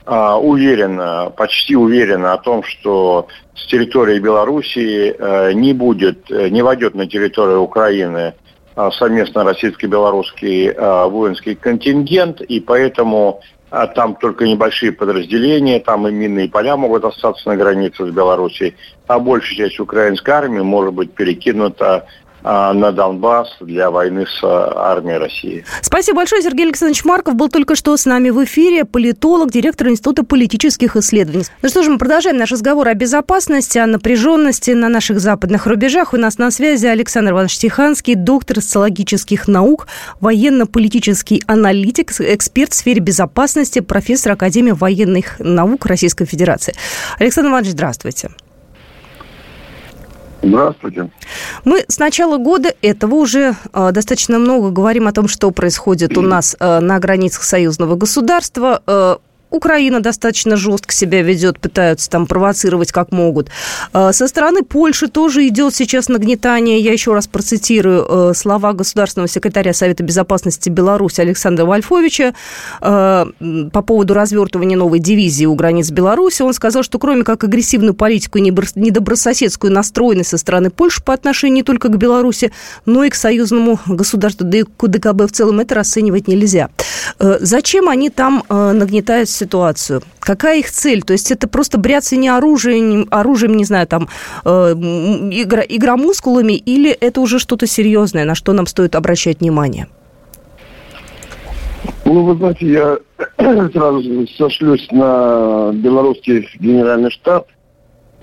а, 0.05 0.37
уверена, 0.39 1.31
почти 1.35 1.75
уверена 1.75 2.33
о 2.33 2.37
том, 2.37 2.63
что 2.63 3.27
с 3.55 3.65
территории 3.65 4.19
Белоруссии 4.19 5.15
э, 5.17 5.53
не 5.53 5.73
будет, 5.73 6.29
э, 6.29 6.49
не 6.49 6.61
войдет 6.61 6.93
на 6.93 7.07
территорию 7.07 7.61
Украины 7.61 8.35
а, 8.75 8.91
совместно 8.91 9.43
российско-белорусский 9.43 10.71
воинский 11.09 11.55
контингент, 11.55 12.41
и 12.41 12.59
поэтому 12.59 13.41
а 13.69 13.87
там 13.87 14.15
только 14.15 14.45
небольшие 14.47 14.91
подразделения, 14.91 15.79
там 15.79 16.07
и 16.07 16.11
минные 16.11 16.49
поля 16.49 16.75
могут 16.75 17.05
остаться 17.05 17.47
на 17.47 17.55
границе 17.55 18.05
с 18.05 18.09
Белоруссией, 18.09 18.75
а 19.07 19.19
большая 19.19 19.69
часть 19.69 19.79
украинской 19.79 20.31
армии 20.31 20.61
может 20.61 20.93
быть 20.93 21.13
перекинута 21.13 22.07
на 22.43 22.91
Донбасс 22.91 23.57
для 23.59 23.91
войны 23.91 24.25
с 24.25 24.43
а, 24.43 24.91
армией 24.91 25.17
России. 25.17 25.65
Спасибо 25.81 26.17
большое. 26.17 26.41
Сергей 26.41 26.65
Александрович 26.65 27.03
Марков 27.05 27.35
был 27.35 27.49
только 27.49 27.75
что 27.75 27.95
с 27.95 28.05
нами 28.05 28.29
в 28.29 28.43
эфире, 28.43 28.85
политолог, 28.85 29.51
директор 29.51 29.87
Института 29.87 30.23
политических 30.23 30.95
исследований. 30.95 31.45
Ну 31.61 31.69
что 31.69 31.83
же, 31.83 31.91
мы 31.91 31.97
продолжаем 31.97 32.37
наш 32.37 32.51
разговор 32.51 32.87
о 32.87 32.93
безопасности, 32.93 33.77
о 33.77 33.87
напряженности 33.87 34.71
на 34.71 34.89
наших 34.89 35.19
западных 35.19 35.67
рубежах. 35.67 36.13
У 36.13 36.17
нас 36.17 36.37
на 36.37 36.51
связи 36.51 36.87
Александр 36.87 37.31
Иванович 37.31 37.57
Тиханский, 37.59 38.15
доктор 38.15 38.61
социологических 38.61 39.47
наук, 39.47 39.87
военно-политический 40.19 41.43
аналитик, 41.47 42.11
эксперт 42.19 42.71
в 42.71 42.75
сфере 42.75 43.01
безопасности, 43.01 43.79
профессор 43.79 44.33
Академии 44.33 44.71
военных 44.71 45.39
наук 45.39 45.85
Российской 45.85 46.25
Федерации. 46.25 46.73
Александр 47.19 47.49
Иванович, 47.49 47.71
здравствуйте. 47.71 48.29
Здравствуйте. 50.41 51.09
Мы 51.65 51.83
с 51.87 51.99
начала 51.99 52.37
года 52.37 52.73
этого 52.81 53.15
уже 53.15 53.55
э, 53.73 53.91
достаточно 53.91 54.39
много 54.39 54.69
говорим 54.69 55.07
о 55.07 55.11
том, 55.11 55.27
что 55.27 55.51
происходит 55.51 56.17
у 56.17 56.21
нас 56.23 56.55
э, 56.59 56.79
на 56.79 56.99
границах 56.99 57.43
союзного 57.43 57.95
государства. 57.95 58.81
Э, 58.87 59.17
Украина 59.51 59.99
достаточно 59.99 60.55
жестко 60.55 60.93
себя 60.93 61.21
ведет, 61.21 61.59
пытаются 61.59 62.09
там 62.09 62.27
провоцировать 62.27 62.91
как 62.91 63.11
могут. 63.11 63.49
А, 63.93 64.13
со 64.13 64.27
стороны 64.27 64.63
Польши 64.63 65.07
тоже 65.07 65.47
идет 65.47 65.73
сейчас 65.75 66.07
нагнетание. 66.07 66.79
Я 66.79 66.93
еще 66.93 67.13
раз 67.13 67.27
процитирую 67.27 68.05
э, 68.07 68.33
слова 68.35 68.73
государственного 68.73 69.27
секретаря 69.27 69.73
Совета 69.73 70.03
безопасности 70.03 70.69
Беларуси 70.69 71.21
Александра 71.21 71.65
Вольфовича 71.65 72.33
э, 72.81 73.25
по 73.71 73.81
поводу 73.81 74.13
развертывания 74.13 74.77
новой 74.77 74.99
дивизии 74.99 75.45
у 75.45 75.55
границ 75.55 75.89
Беларуси. 75.89 76.43
Он 76.43 76.53
сказал, 76.53 76.83
что 76.83 76.99
кроме 76.99 77.23
как 77.23 77.43
агрессивную 77.43 77.95
политику 77.95 78.37
и 78.37 78.41
недобрососедскую 78.41 79.73
настроенность 79.73 80.29
со 80.29 80.37
стороны 80.37 80.69
Польши 80.69 81.01
по 81.03 81.13
отношению 81.13 81.55
не 81.55 81.63
только 81.63 81.89
к 81.89 81.97
Беларуси, 81.97 82.51
но 82.85 83.03
и 83.03 83.09
к 83.09 83.15
союзному 83.15 83.79
государству, 83.87 84.45
да 84.45 84.59
и 84.59 84.63
к 84.63 84.87
ДКБ 84.87 85.23
в 85.23 85.31
целом, 85.31 85.59
это 85.59 85.75
расценивать 85.75 86.27
нельзя. 86.27 86.69
Э, 87.19 87.37
зачем 87.41 87.89
они 87.89 88.09
там 88.09 88.43
нагнетают 88.49 89.29
ситуацию? 89.39 90.01
Какая 90.19 90.59
их 90.59 90.71
цель? 90.71 91.01
То 91.01 91.13
есть 91.13 91.31
это 91.31 91.47
просто 91.47 91.77
бряцание 91.77 92.33
оружием, 92.33 93.07
оружием, 93.09 93.55
не 93.57 93.65
знаю, 93.65 93.87
там, 93.87 94.07
э, 94.45 94.49
игра, 94.49 95.63
игра 95.67 95.97
мускулами, 95.97 96.53
или 96.53 96.91
это 96.91 97.21
уже 97.21 97.39
что-то 97.39 97.67
серьезное, 97.67 98.25
на 98.25 98.35
что 98.35 98.53
нам 98.53 98.67
стоит 98.67 98.95
обращать 98.95 99.39
внимание? 99.39 99.87
Ну, 102.05 102.23
вы 102.23 102.35
знаете, 102.35 102.67
я 102.67 102.97
сразу 103.71 104.27
сошлюсь 104.37 104.87
на 104.91 105.71
белорусский 105.73 106.47
генеральный 106.59 107.11
штаб, 107.11 107.47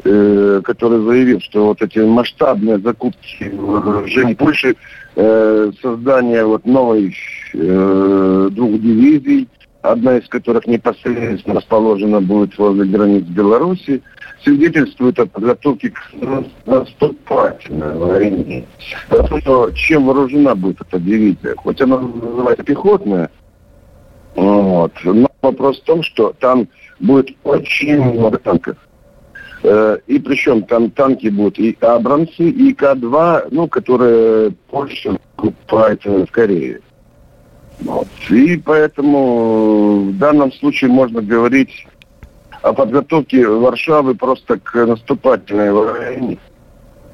э, 0.04 0.60
который 0.64 1.04
заявил, 1.04 1.40
что 1.40 1.66
вот 1.66 1.82
эти 1.82 2.00
масштабные 2.00 2.78
закупки 2.78 3.50
в 3.52 4.34
Польши, 4.34 4.76
э, 5.16 5.72
создание 5.80 6.44
вот 6.44 6.66
новой 6.66 7.14
э, 7.54 8.48
двух 8.52 8.80
дивизий, 8.80 9.48
одна 9.92 10.18
из 10.18 10.28
которых 10.28 10.66
непосредственно 10.66 11.56
расположена 11.56 12.20
будет 12.20 12.56
возле 12.58 12.84
границ 12.84 13.24
Беларуси, 13.24 14.02
свидетельствует 14.42 15.18
о 15.18 15.26
подготовке 15.26 15.90
к 15.90 16.00
наступательной 16.66 17.96
войне. 17.96 18.66
Потому 19.08 19.70
чем 19.72 20.06
вооружена 20.06 20.54
будет 20.54 20.80
эта 20.80 20.98
дивизия? 20.98 21.54
Хоть 21.56 21.80
она 21.80 21.98
называется 21.98 22.64
пехотная, 22.64 23.30
вот, 24.34 24.92
но 25.04 25.28
вопрос 25.40 25.80
в 25.80 25.84
том, 25.84 26.02
что 26.02 26.34
там 26.38 26.68
будет 27.00 27.30
очень 27.44 28.00
много 28.00 28.38
танков. 28.38 28.76
Э, 29.62 29.98
и 30.06 30.18
причем 30.18 30.62
там 30.62 30.90
танки 30.90 31.28
будут 31.28 31.58
и 31.58 31.76
Абрамсы, 31.80 32.50
и 32.50 32.72
К-2, 32.74 33.48
ну, 33.50 33.66
которые 33.66 34.52
Польша 34.70 35.16
покупает 35.36 36.04
в 36.04 36.26
Корее. 36.26 36.80
И 38.30 38.56
поэтому 38.56 40.10
в 40.10 40.18
данном 40.18 40.52
случае 40.52 40.90
можно 40.90 41.20
говорить 41.20 41.86
о 42.62 42.72
подготовке 42.72 43.46
Варшавы 43.46 44.14
просто 44.14 44.58
к 44.58 44.74
наступательной 44.86 45.72
войне. 45.72 46.38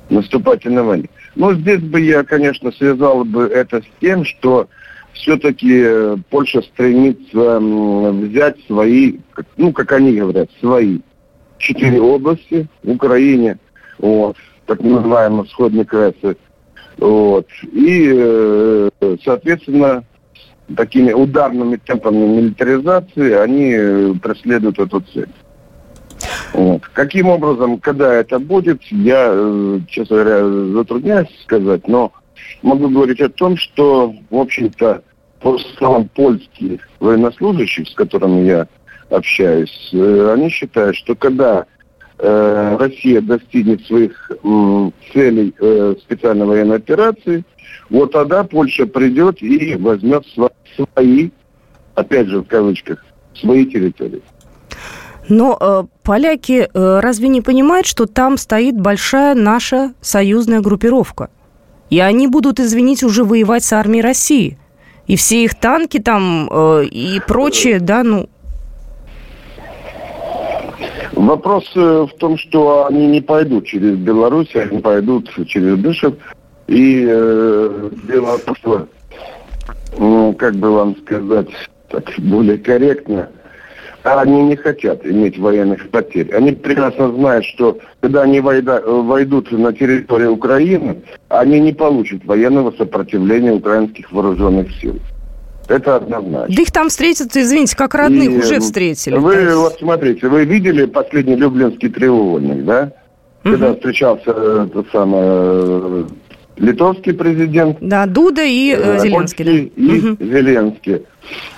Наступательной 0.09 0.83
войне. 0.83 1.09
Но 1.35 1.54
здесь 1.54 1.81
бы 1.81 2.00
я, 2.00 2.23
конечно, 2.23 2.71
связал 2.73 3.25
бы 3.25 3.45
это 3.45 3.83
с 3.83 4.00
тем, 4.00 4.25
что 4.25 4.69
все-таки 5.12 6.16
Польша 6.31 6.62
стремится 6.62 7.59
взять 7.61 8.57
свои, 8.66 9.19
ну, 9.57 9.73
как 9.73 9.92
они 9.92 10.12
говорят, 10.16 10.49
свои 10.61 11.00
четыре 11.59 12.00
области 12.00 12.66
в 12.83 12.90
Украине, 12.90 13.59
вот, 13.99 14.37
так 14.66 14.81
называемые 14.81 15.47
сходные 15.49 15.85
красы. 15.85 16.37
Вот. 16.99 17.47
И, 17.73 18.12
э, 18.14 18.90
соответственно, 19.25 20.04
такими 20.76 21.12
ударными 21.12 21.76
темпами 21.76 22.26
милитаризации 22.26 23.33
они 23.33 24.19
преследуют 24.21 24.78
эту 24.78 25.00
цель. 25.00 25.28
Вот. 26.52 26.83
Каким 26.92 27.28
образом, 27.28 27.78
когда 27.78 28.14
это 28.14 28.38
будет, 28.38 28.83
я, 28.85 29.31
э, 29.33 29.81
честно 29.88 30.16
говоря, 30.16 30.49
затрудняюсь 30.75 31.42
сказать, 31.42 31.88
но 31.88 32.12
могу 32.62 32.88
говорить 32.88 33.21
о 33.21 33.28
том, 33.28 33.57
что, 33.57 34.14
в 34.31 34.37
общем-то, 34.37 35.02
по 35.40 35.59
словам 35.78 36.09
польских 36.09 36.81
военнослужащих, 37.00 37.88
с 37.88 37.95
которыми 37.95 38.47
я 38.47 38.69
общаюсь, 39.11 39.90
э, 39.92 40.33
они 40.35 40.50
считают, 40.50 40.97
что 40.97 41.14
когда 41.14 41.64
э, 42.19 42.76
Россия 42.78 43.21
достигнет 43.21 43.85
своих 43.87 44.31
целей 45.12 45.54
специальной 46.02 46.47
военной 46.47 46.76
операции, 46.76 47.45
вот 47.90 48.12
тогда 48.12 48.45
Польша 48.45 48.87
придет 48.87 49.42
и 49.42 49.76
возьмет 49.76 50.25
свои, 50.75 51.31
опять 51.95 52.29
же 52.29 52.41
в 52.41 52.47
кавычках, 52.47 53.05
свои 53.35 53.67
территории. 53.67 54.23
Но 55.29 55.57
э, 55.61 55.85
поляки 56.02 56.69
э, 56.73 57.00
разве 57.00 57.29
не 57.29 57.41
понимают, 57.41 57.87
что 57.87 58.07
там 58.07 58.37
стоит 58.37 58.81
большая 58.81 59.35
наша 59.35 59.93
союзная 60.00 60.61
группировка? 60.61 61.31
И 61.91 62.00
они 62.00 62.26
будут, 62.26 62.59
извините, 62.59 63.07
уже 63.07 63.23
воевать 63.23 63.64
с 63.64 63.73
армией 63.73 64.02
России. 64.02 64.59
И 65.07 65.17
все 65.17 65.45
их 65.45 65.55
танки 65.55 65.99
там 65.99 66.49
э, 66.50 66.85
и 66.87 67.21
прочее, 67.26 67.81
да, 67.81 68.02
ну... 68.02 68.29
Вопрос 71.12 71.71
э, 71.75 72.07
в 72.11 72.19
том, 72.19 72.38
что 72.38 72.87
они 72.87 73.07
не 73.07 73.21
пойдут 73.21 73.67
через 73.67 73.97
Беларусь, 73.97 74.55
они 74.57 74.81
пойдут 74.81 75.31
через 75.47 75.76
Бышев. 75.76 76.14
И 76.67 77.05
э, 77.07 77.91
дело 78.09 78.38
в 78.38 78.41
том, 78.43 78.57
что, 78.57 78.88
ну, 79.99 80.34
как 80.34 80.54
бы 80.54 80.70
вам 80.70 80.96
сказать, 80.96 81.49
так 81.88 82.04
более 82.18 82.58
корректно– 82.58 83.28
они 84.04 84.42
не 84.42 84.56
хотят 84.56 85.06
иметь 85.06 85.38
военных 85.38 85.88
потерь. 85.90 86.32
Они 86.34 86.52
прекрасно 86.52 87.12
знают, 87.12 87.44
что 87.44 87.78
когда 88.00 88.22
они 88.22 88.40
войда, 88.40 88.80
войдут 88.80 89.52
на 89.52 89.72
территорию 89.72 90.32
Украины, 90.32 91.02
они 91.28 91.61
не 91.61 91.72
получат 91.72 92.25
военного 92.25 92.72
сопротивления 92.72 93.52
украинских 93.52 94.11
вооруженных 94.11 94.72
сил. 94.80 94.99
Это 95.68 95.96
однозначно. 95.96 96.54
Да 96.54 96.62
их 96.62 96.72
там 96.72 96.88
встретят, 96.88 97.37
извините, 97.37 97.76
как 97.76 97.94
родных 97.94 98.30
И 98.30 98.38
уже 98.38 98.58
встретили. 98.58 99.16
Вы 99.16 99.34
есть... 99.37 99.54
вот 99.54 99.76
смотрите, 99.78 100.26
вы 100.26 100.44
видели 100.44 100.87
последний 100.87 101.37
Люблинский 101.37 101.88
треугольник, 101.88 102.64
да? 102.64 102.92
Угу. 103.44 103.52
Когда 103.52 103.75
встречался 103.75 104.25
э, 104.26 104.68
тот 104.72 104.87
самый 104.90 105.20
э, 105.22 106.04
литовский 106.62 107.12
президент. 107.12 107.78
Да, 107.81 108.07
Дуда 108.07 108.42
и 108.45 108.75
э, 108.78 108.99
Зеленский. 109.00 109.45
Да. 109.45 109.83
И 109.83 109.99
угу. 109.99 110.25
Зеленский. 110.25 111.02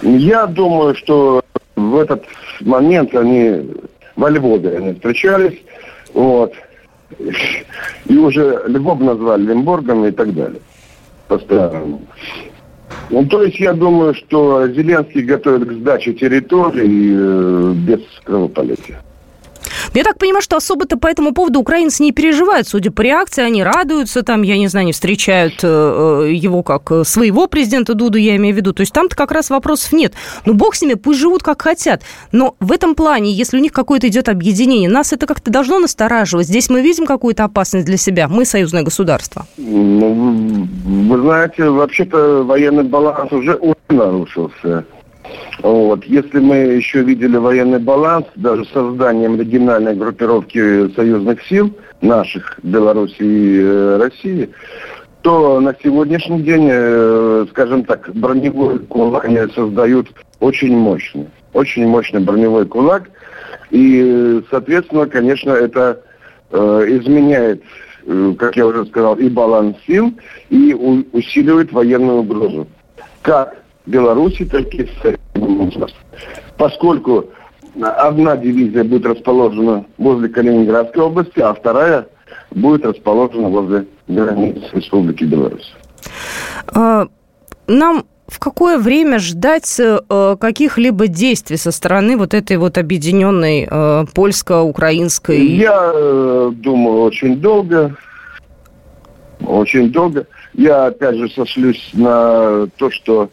Я 0.02 0.46
думаю, 0.46 0.94
что 0.96 1.42
в 1.76 1.96
этот 1.96 2.24
момент 2.60 3.14
они 3.14 3.70
во 4.16 4.30
Львове 4.30 4.78
они 4.78 4.94
встречались, 4.94 5.60
вот, 6.14 6.54
и 8.06 8.16
уже 8.16 8.62
Львов 8.66 9.00
назвали 9.00 9.42
Лемборгом 9.42 10.06
и 10.06 10.10
так 10.10 10.34
далее. 10.34 10.60
Постоянно. 11.28 12.00
Ну, 13.10 13.26
то 13.26 13.42
есть 13.42 13.58
я 13.60 13.72
думаю, 13.74 14.14
что 14.14 14.66
Зеленский 14.68 15.22
готовит 15.22 15.68
к 15.68 15.72
сдаче 15.72 16.14
территории 16.14 17.14
э, 17.14 17.72
без 17.74 18.00
кровопролития. 18.24 19.02
Я 19.94 20.02
так 20.02 20.18
понимаю, 20.18 20.42
что 20.42 20.56
особо-то 20.56 20.98
по 20.98 21.06
этому 21.06 21.32
поводу 21.32 21.60
украинцы 21.60 22.02
не 22.02 22.10
переживают. 22.10 22.66
Судя 22.66 22.90
по 22.90 23.00
реакции, 23.00 23.44
они 23.44 23.62
радуются, 23.62 24.24
там, 24.24 24.42
я 24.42 24.58
не 24.58 24.66
знаю, 24.66 24.86
не 24.86 24.92
встречают 24.92 25.60
э, 25.62 26.26
э, 26.26 26.32
его 26.32 26.64
как 26.64 26.90
э, 26.90 27.04
своего 27.04 27.46
президента 27.46 27.94
Дуду, 27.94 28.18
я 28.18 28.34
имею 28.34 28.54
в 28.54 28.56
виду. 28.56 28.72
То 28.72 28.80
есть 28.80 28.92
там-то 28.92 29.14
как 29.14 29.30
раз 29.30 29.50
вопросов 29.50 29.92
нет. 29.92 30.14
Ну, 30.46 30.54
бог 30.54 30.74
с 30.74 30.82
ними, 30.82 30.94
пусть 30.94 31.20
живут 31.20 31.44
как 31.44 31.62
хотят. 31.62 32.02
Но 32.32 32.56
в 32.58 32.72
этом 32.72 32.96
плане, 32.96 33.30
если 33.30 33.56
у 33.56 33.60
них 33.60 33.72
какое-то 33.72 34.08
идет 34.08 34.28
объединение, 34.28 34.90
нас 34.90 35.12
это 35.12 35.26
как-то 35.26 35.52
должно 35.52 35.78
настораживать. 35.78 36.48
Здесь 36.48 36.68
мы 36.70 36.82
видим 36.82 37.06
какую-то 37.06 37.44
опасность 37.44 37.86
для 37.86 37.96
себя. 37.96 38.26
Мы 38.26 38.46
союзное 38.46 38.82
государство. 38.82 39.46
Ну, 39.56 40.66
вы 40.84 41.18
знаете, 41.20 41.70
вообще-то 41.70 42.42
военный 42.42 42.82
баланс 42.82 43.30
уже 43.30 43.60
нарушился. 43.88 44.84
Вот. 45.62 46.04
Если 46.04 46.38
мы 46.40 46.56
еще 46.56 47.02
видели 47.02 47.36
военный 47.36 47.78
баланс, 47.78 48.26
даже 48.34 48.64
созданием 48.66 49.38
региональной 49.40 49.94
группировки 49.94 50.92
союзных 50.94 51.42
сил, 51.46 51.72
наших, 52.00 52.58
Беларуси 52.62 53.16
и 53.20 53.60
э, 53.62 53.96
России, 53.98 54.50
то 55.22 55.60
на 55.60 55.74
сегодняшний 55.82 56.42
день, 56.42 56.68
э, 56.70 57.46
скажем 57.50 57.84
так, 57.84 58.10
броневой 58.14 58.78
кулак 58.80 59.24
они 59.24 59.38
создают 59.54 60.08
очень 60.40 60.76
мощный. 60.76 61.28
Очень 61.54 61.86
мощный 61.86 62.20
броневой 62.20 62.66
кулак. 62.66 63.08
И, 63.70 64.42
соответственно, 64.50 65.06
конечно, 65.06 65.50
это 65.50 66.02
э, 66.50 66.86
изменяет, 66.88 67.62
как 68.38 68.56
я 68.56 68.66
уже 68.66 68.84
сказал, 68.84 69.16
и 69.16 69.30
баланс 69.30 69.78
сил, 69.86 70.12
и 70.50 70.74
усиливает 71.12 71.72
военную 71.72 72.18
угрозу. 72.18 72.66
Как 73.22 73.63
Беларуси, 73.86 74.44
так 74.44 74.72
и 74.74 74.88
Поскольку 76.56 77.26
одна 77.82 78.36
дивизия 78.36 78.84
будет 78.84 79.06
расположена 79.06 79.84
возле 79.98 80.28
Калининградской 80.28 81.02
области, 81.02 81.40
а 81.40 81.54
вторая 81.54 82.06
будет 82.50 82.86
расположена 82.86 83.48
возле 83.48 83.86
границ 84.08 84.62
Республики 84.72 85.24
Беларусь. 85.24 85.74
А, 86.68 87.08
нам 87.66 88.04
в 88.26 88.38
какое 88.38 88.78
время 88.78 89.18
ждать 89.18 89.78
э, 89.78 90.36
каких-либо 90.40 91.08
действий 91.08 91.58
со 91.58 91.70
стороны 91.70 92.16
вот 92.16 92.32
этой 92.32 92.56
вот 92.56 92.78
объединенной 92.78 93.68
э, 93.70 94.04
польско-украинской? 94.14 95.44
Я 95.44 95.92
э, 95.94 96.52
думаю, 96.54 97.02
очень 97.02 97.36
долго. 97.36 97.96
Очень 99.46 99.90
долго. 99.90 100.26
Я, 100.54 100.86
опять 100.86 101.16
же, 101.16 101.28
сошлюсь 101.28 101.90
на 101.92 102.66
то, 102.78 102.90
что 102.90 103.28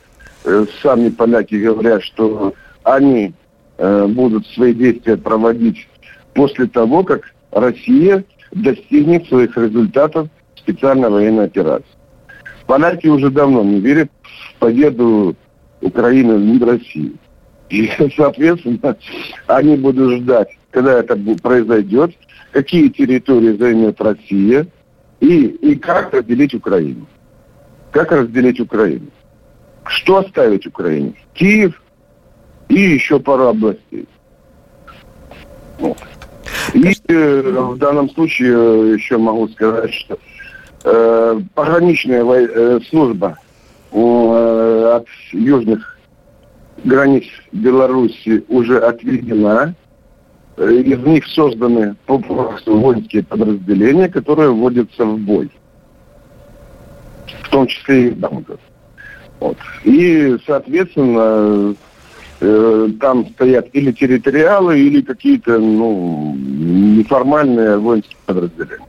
сами 0.81 1.09
поляки 1.09 1.55
говорят, 1.55 2.03
что 2.03 2.53
они 2.83 3.33
э, 3.77 4.07
будут 4.07 4.47
свои 4.47 4.73
действия 4.73 5.17
проводить 5.17 5.87
после 6.33 6.67
того, 6.67 7.03
как 7.03 7.33
Россия 7.51 8.23
достигнет 8.51 9.27
своих 9.27 9.55
результатов 9.57 10.29
специальной 10.55 11.09
военной 11.09 11.45
операции. 11.45 11.85
Поляки 12.67 13.07
уже 13.07 13.29
давно 13.29 13.63
не 13.63 13.79
верят 13.79 14.09
в 14.23 14.59
победу 14.59 15.35
Украины 15.81 16.37
над 16.37 16.63
Россией. 16.63 17.15
И, 17.69 17.89
соответственно, 18.15 18.95
они 19.47 19.77
будут 19.77 20.21
ждать, 20.21 20.49
когда 20.71 20.99
это 20.99 21.17
произойдет, 21.41 22.11
какие 22.51 22.89
территории 22.89 23.57
займет 23.57 23.99
Россия 24.01 24.67
и, 25.19 25.45
и 25.45 25.75
как 25.75 26.13
разделить 26.13 26.53
Украину. 26.53 27.07
Как 27.91 28.11
разделить 28.11 28.59
Украину. 28.59 29.07
Что 29.85 30.17
оставить 30.17 30.67
Украине? 30.67 31.15
Киев 31.33 31.81
и 32.69 32.79
еще 32.79 33.19
пару 33.19 33.47
областей. 33.47 34.07
Вот. 35.79 35.97
И 36.73 36.93
э, 37.07 37.41
в 37.41 37.77
данном 37.77 38.09
случае 38.11 38.53
э, 38.53 38.93
еще 38.95 39.17
могу 39.17 39.47
сказать, 39.49 39.93
что 39.93 40.17
э, 40.83 41.41
пограничная 41.53 42.23
э, 42.23 42.79
служба 42.89 43.37
э, 43.91 44.93
от 44.95 45.07
южных 45.31 45.97
границ 46.83 47.25
Беларуси 47.51 48.43
уже 48.47 48.79
отведена. 48.79 49.75
Э, 50.57 50.71
из 50.71 50.99
них 50.99 51.27
созданы 51.27 51.95
попросту 52.05 52.77
воинские 52.77 53.23
подразделения, 53.23 54.07
которые 54.07 54.51
вводятся 54.51 55.05
в 55.05 55.17
бой. 55.17 55.51
В 57.43 57.49
том 57.49 57.67
числе 57.67 58.07
и 58.07 58.09
в 58.11 58.19
Донбасс. 58.19 58.59
Вот. 59.41 59.57
И, 59.83 60.37
соответственно, 60.45 61.75
э, 62.39 62.87
там 62.99 63.27
стоят 63.31 63.69
или 63.73 63.91
территориалы, 63.91 64.79
или 64.79 65.01
какие-то 65.01 65.57
ну, 65.57 66.35
неформальные 66.37 67.79
воинские 67.79 68.17
подразделения. 68.25 68.85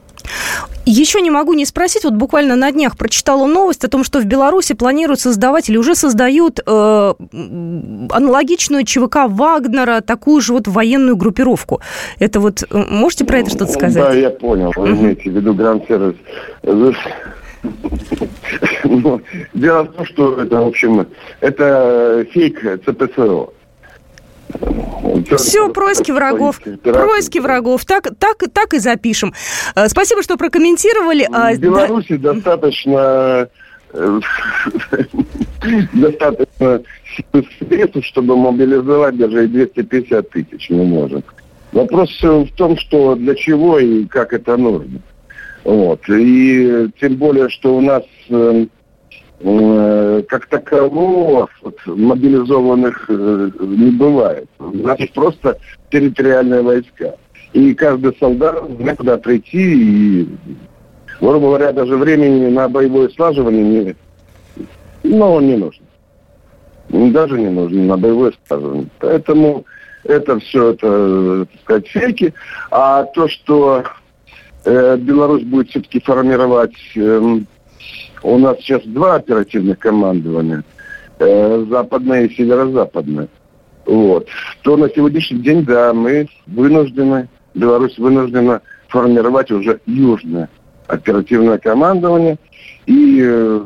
Еще 0.84 1.20
не 1.22 1.30
могу 1.30 1.54
не 1.54 1.64
спросить, 1.64 2.04
вот 2.04 2.12
буквально 2.14 2.54
на 2.54 2.70
днях 2.70 2.98
прочитала 2.98 3.46
новость 3.46 3.84
о 3.84 3.88
том, 3.88 4.04
что 4.04 4.20
в 4.20 4.24
Беларуси 4.26 4.74
планируют 4.74 5.20
создавать 5.20 5.70
или 5.70 5.78
уже 5.78 5.94
создают 5.94 6.60
э, 6.64 7.14
аналогичную 8.10 8.84
ЧВК 8.84 9.20
Вагнера, 9.28 10.02
такую 10.02 10.42
же 10.42 10.52
вот 10.52 10.68
военную 10.68 11.16
группировку. 11.16 11.80
Это 12.18 12.40
вот, 12.40 12.64
можете 12.70 13.24
про 13.24 13.38
это 13.38 13.50
что-то 13.50 13.72
сказать? 13.72 14.04
Да, 14.04 14.12
я 14.12 14.30
понял, 14.30 14.72
вы 14.76 14.90
имеете 14.90 15.30
в 15.30 15.34
виду 15.34 15.54
Гранд-сервис. 15.54 16.16
Ну, 18.84 19.20
дело 19.54 19.84
в 19.84 19.92
том, 19.92 20.06
что 20.06 20.42
это, 20.42 20.56
в 20.56 20.66
общем, 20.66 21.06
это 21.40 22.26
фейк 22.32 22.60
ЦПСО. 22.84 23.48
Все, 25.36 25.68
происки 25.70 26.10
врагов. 26.12 26.60
Происки 26.82 27.38
врагов. 27.38 27.84
Так, 27.84 28.08
так, 28.18 28.42
так 28.52 28.74
и 28.74 28.78
запишем. 28.78 29.32
Э, 29.74 29.88
спасибо, 29.88 30.22
что 30.22 30.36
прокомментировали. 30.36 31.26
А, 31.32 31.54
В 31.54 31.58
Беларуси 31.58 32.16
да... 32.16 32.34
достаточно 32.34 33.48
э, 33.92 34.20
достаточно 35.94 36.82
средств, 37.58 38.04
чтобы 38.04 38.36
мобилизовать 38.36 39.16
даже 39.16 39.44
и 39.44 39.48
250 39.48 40.30
тысяч 40.30 40.68
мы 40.70 40.84
можем. 40.84 41.24
Вопрос 41.72 42.10
в 42.20 42.50
том, 42.54 42.76
что 42.76 43.14
для 43.14 43.34
чего 43.34 43.78
и 43.78 44.04
как 44.04 44.34
это 44.34 44.56
нужно. 44.58 45.00
Вот. 45.64 46.00
И 46.08 46.88
тем 47.00 47.16
более, 47.16 47.48
что 47.48 47.76
у 47.76 47.80
нас 47.80 48.02
э, 48.28 48.66
э, 49.40 50.22
как 50.28 50.46
такового 50.46 51.48
вот, 51.62 51.78
мобилизованных 51.86 53.06
э, 53.08 53.50
не 53.60 53.90
бывает. 53.90 54.48
У 54.58 54.76
нас 54.76 54.98
просто 55.14 55.58
территориальные 55.90 56.62
войска. 56.62 57.14
И 57.52 57.74
каждый 57.74 58.16
солдат 58.18 58.64
знает, 58.78 58.98
куда 58.98 59.18
прийти. 59.18 59.74
И, 59.74 60.28
грубо 61.20 61.46
говоря, 61.46 61.72
даже 61.72 61.96
времени 61.96 62.48
на 62.48 62.68
боевое 62.68 63.08
слаживание 63.10 63.62
не, 63.62 63.96
ну, 65.04 65.40
не 65.40 65.56
нужен. 65.56 65.84
Даже 66.88 67.38
не 67.38 67.48
нужен 67.48 67.86
на 67.86 67.96
боевое 67.96 68.32
слаживание. 68.48 68.88
Поэтому 68.98 69.64
это 70.04 70.38
все, 70.40 70.70
это, 70.70 71.46
так 71.46 71.60
сказать, 71.62 71.88
фейки. 71.88 72.34
А 72.70 73.04
то, 73.04 73.28
что 73.28 73.84
э, 74.64 74.96
Беларусь 74.96 75.44
будет 75.44 75.70
все-таки 75.70 76.00
формировать 76.00 76.74
э, 76.96 77.40
у 78.22 78.38
нас 78.38 78.58
сейчас 78.58 78.82
два 78.84 79.16
оперативных 79.16 79.78
командования, 79.78 80.64
э, 81.18 81.66
западное 81.68 82.26
и 82.26 82.34
северо-западное. 82.34 83.28
Вот. 83.84 84.28
То 84.62 84.76
на 84.76 84.88
сегодняшний 84.90 85.40
день, 85.40 85.64
да, 85.64 85.92
мы 85.92 86.28
вынуждены, 86.46 87.28
Беларусь 87.54 87.98
вынуждена 87.98 88.62
формировать 88.88 89.50
уже 89.50 89.80
южное 89.86 90.48
оперативное 90.86 91.58
командование. 91.58 92.38
И 92.86 93.20
э, 93.20 93.60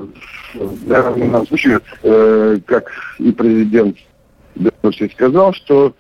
в 0.55 0.89
данном 0.89 1.47
случае, 1.47 1.81
э, 2.03 2.59
как 2.65 2.91
и 3.19 3.31
президент 3.33 3.97
Беларуси 4.55 5.11
сказал, 5.13 5.53
что 5.53 5.95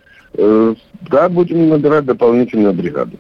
да, 1.08 1.30
будем 1.30 1.70
набирать 1.70 2.04
дополнительные 2.04 2.72
бригады 2.72 3.16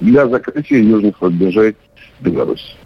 для 0.00 0.28
закрытия 0.28 0.78
южных 0.78 1.20
рубежей 1.20 1.76
Беларуси. 2.20 2.76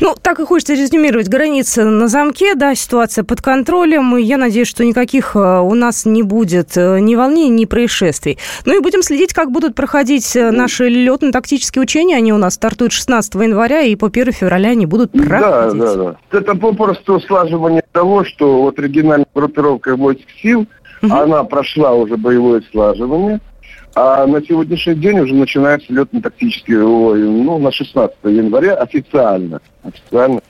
Ну, 0.00 0.14
так 0.20 0.38
и 0.38 0.44
хочется 0.44 0.74
резюмировать. 0.74 1.28
Границы 1.28 1.84
на 1.84 2.08
замке, 2.08 2.54
да, 2.54 2.74
ситуация 2.74 3.24
под 3.24 3.42
контролем. 3.42 4.16
Я 4.16 4.36
надеюсь, 4.36 4.68
что 4.68 4.84
никаких 4.84 5.34
э, 5.34 5.38
у 5.38 5.74
нас 5.74 6.06
не 6.06 6.22
будет 6.22 6.76
э, 6.76 7.00
ни 7.00 7.16
волнений, 7.16 7.62
ни 7.62 7.64
происшествий. 7.64 8.38
Ну 8.64 8.76
и 8.76 8.80
будем 8.80 9.02
следить, 9.02 9.32
как 9.32 9.50
будут 9.50 9.74
проходить 9.74 10.36
э, 10.36 10.52
наши 10.52 10.88
летно-тактические 10.88 11.82
учения. 11.82 12.16
Они 12.16 12.32
у 12.32 12.38
нас 12.38 12.54
стартуют 12.54 12.92
16 12.92 13.34
января, 13.34 13.82
и 13.82 13.96
по 13.96 14.06
1 14.06 14.32
февраля 14.32 14.70
они 14.70 14.86
будут 14.86 15.10
проходить. 15.10 15.40
Да, 15.40 15.70
да, 15.72 15.94
да. 15.94 16.16
Это 16.30 16.54
попросту 16.54 17.20
слаживание 17.20 17.82
того, 17.92 18.24
что 18.24 18.62
вот 18.62 18.78
региональная 18.78 19.26
группировка 19.34 19.96
войск 19.96 20.22
сил, 20.40 20.66
угу. 21.02 21.12
она 21.12 21.42
прошла 21.42 21.94
уже 21.94 22.16
боевое 22.16 22.62
слаживание. 22.70 23.40
А 23.94 24.26
на 24.26 24.40
сегодняшний 24.42 24.94
день 24.94 25.18
уже 25.20 25.34
начинается 25.34 25.92
летно-тактические, 25.92 26.78
ну, 26.78 27.58
на 27.58 27.72
16 27.72 28.16
января 28.24 28.74
официально, 28.74 29.60
официально 29.82 30.40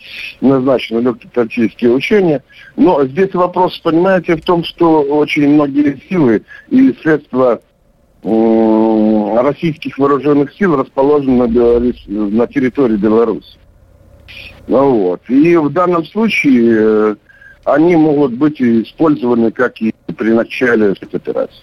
назначены 0.41 1.01
летно-тактические 1.01 1.93
учения. 1.93 2.43
Но 2.77 3.05
здесь 3.07 3.33
вопрос, 3.35 3.79
понимаете, 3.79 4.37
в 4.37 4.43
том, 4.43 4.65
что 4.65 5.03
очень 5.03 5.49
многие 5.49 6.01
силы 6.09 6.43
и 6.69 6.93
средства 7.01 7.61
российских 8.23 9.97
вооруженных 9.99 10.53
сил 10.55 10.77
расположены 10.77 11.47
на, 11.47 11.49
Беларусь, 11.49 12.05
на 12.07 12.47
территории 12.49 12.97
Беларуси. 12.97 13.57
Ну, 14.67 14.95
вот. 14.95 15.23
И 15.29 15.57
в 15.57 15.71
данном 15.71 16.05
случае 16.05 16.77
э, 16.79 17.17
они 17.65 17.97
могут 17.97 18.35
быть 18.35 18.61
использованы 18.61 19.51
как 19.51 19.81
и 19.81 19.95
при 20.19 20.31
начале 20.31 20.95
операции. 21.13 21.63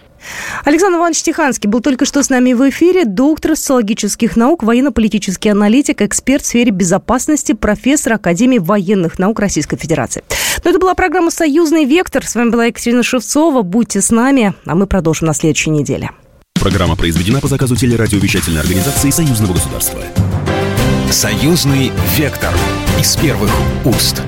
Александр 0.64 0.98
Иванович 0.98 1.22
Тиханский 1.22 1.68
был 1.68 1.80
только 1.80 2.04
что 2.04 2.22
с 2.22 2.30
нами 2.30 2.54
в 2.54 2.68
эфире, 2.70 3.04
доктор 3.04 3.54
социологических 3.54 4.36
наук, 4.36 4.62
военно-политический 4.62 5.50
аналитик, 5.50 6.02
эксперт 6.02 6.42
в 6.42 6.46
сфере 6.46 6.72
безопасности, 6.72 7.52
профессор 7.52 8.14
Академии 8.14 8.58
военных 8.58 9.18
наук 9.18 9.38
Российской 9.38 9.76
Федерации. 9.76 10.24
Но 10.64 10.70
это 10.70 10.80
была 10.80 10.94
программа 10.94 11.30
«Союзный 11.30 11.84
вектор». 11.84 12.26
С 12.26 12.34
вами 12.34 12.50
была 12.50 12.66
Екатерина 12.66 13.02
Шевцова. 13.02 13.62
Будьте 13.62 14.00
с 14.00 14.10
нами, 14.10 14.54
а 14.64 14.74
мы 14.74 14.86
продолжим 14.86 15.28
на 15.28 15.34
следующей 15.34 15.70
неделе. 15.70 16.10
Программа 16.54 16.96
произведена 16.96 17.40
по 17.40 17.48
заказу 17.48 17.76
телерадиовещательной 17.76 18.60
организации 18.62 19.10
Союзного 19.10 19.52
государства. 19.52 20.00
«Союзный 21.10 21.92
вектор» 22.16 22.52
из 22.98 23.16
первых 23.16 23.50
уст. 23.84 24.22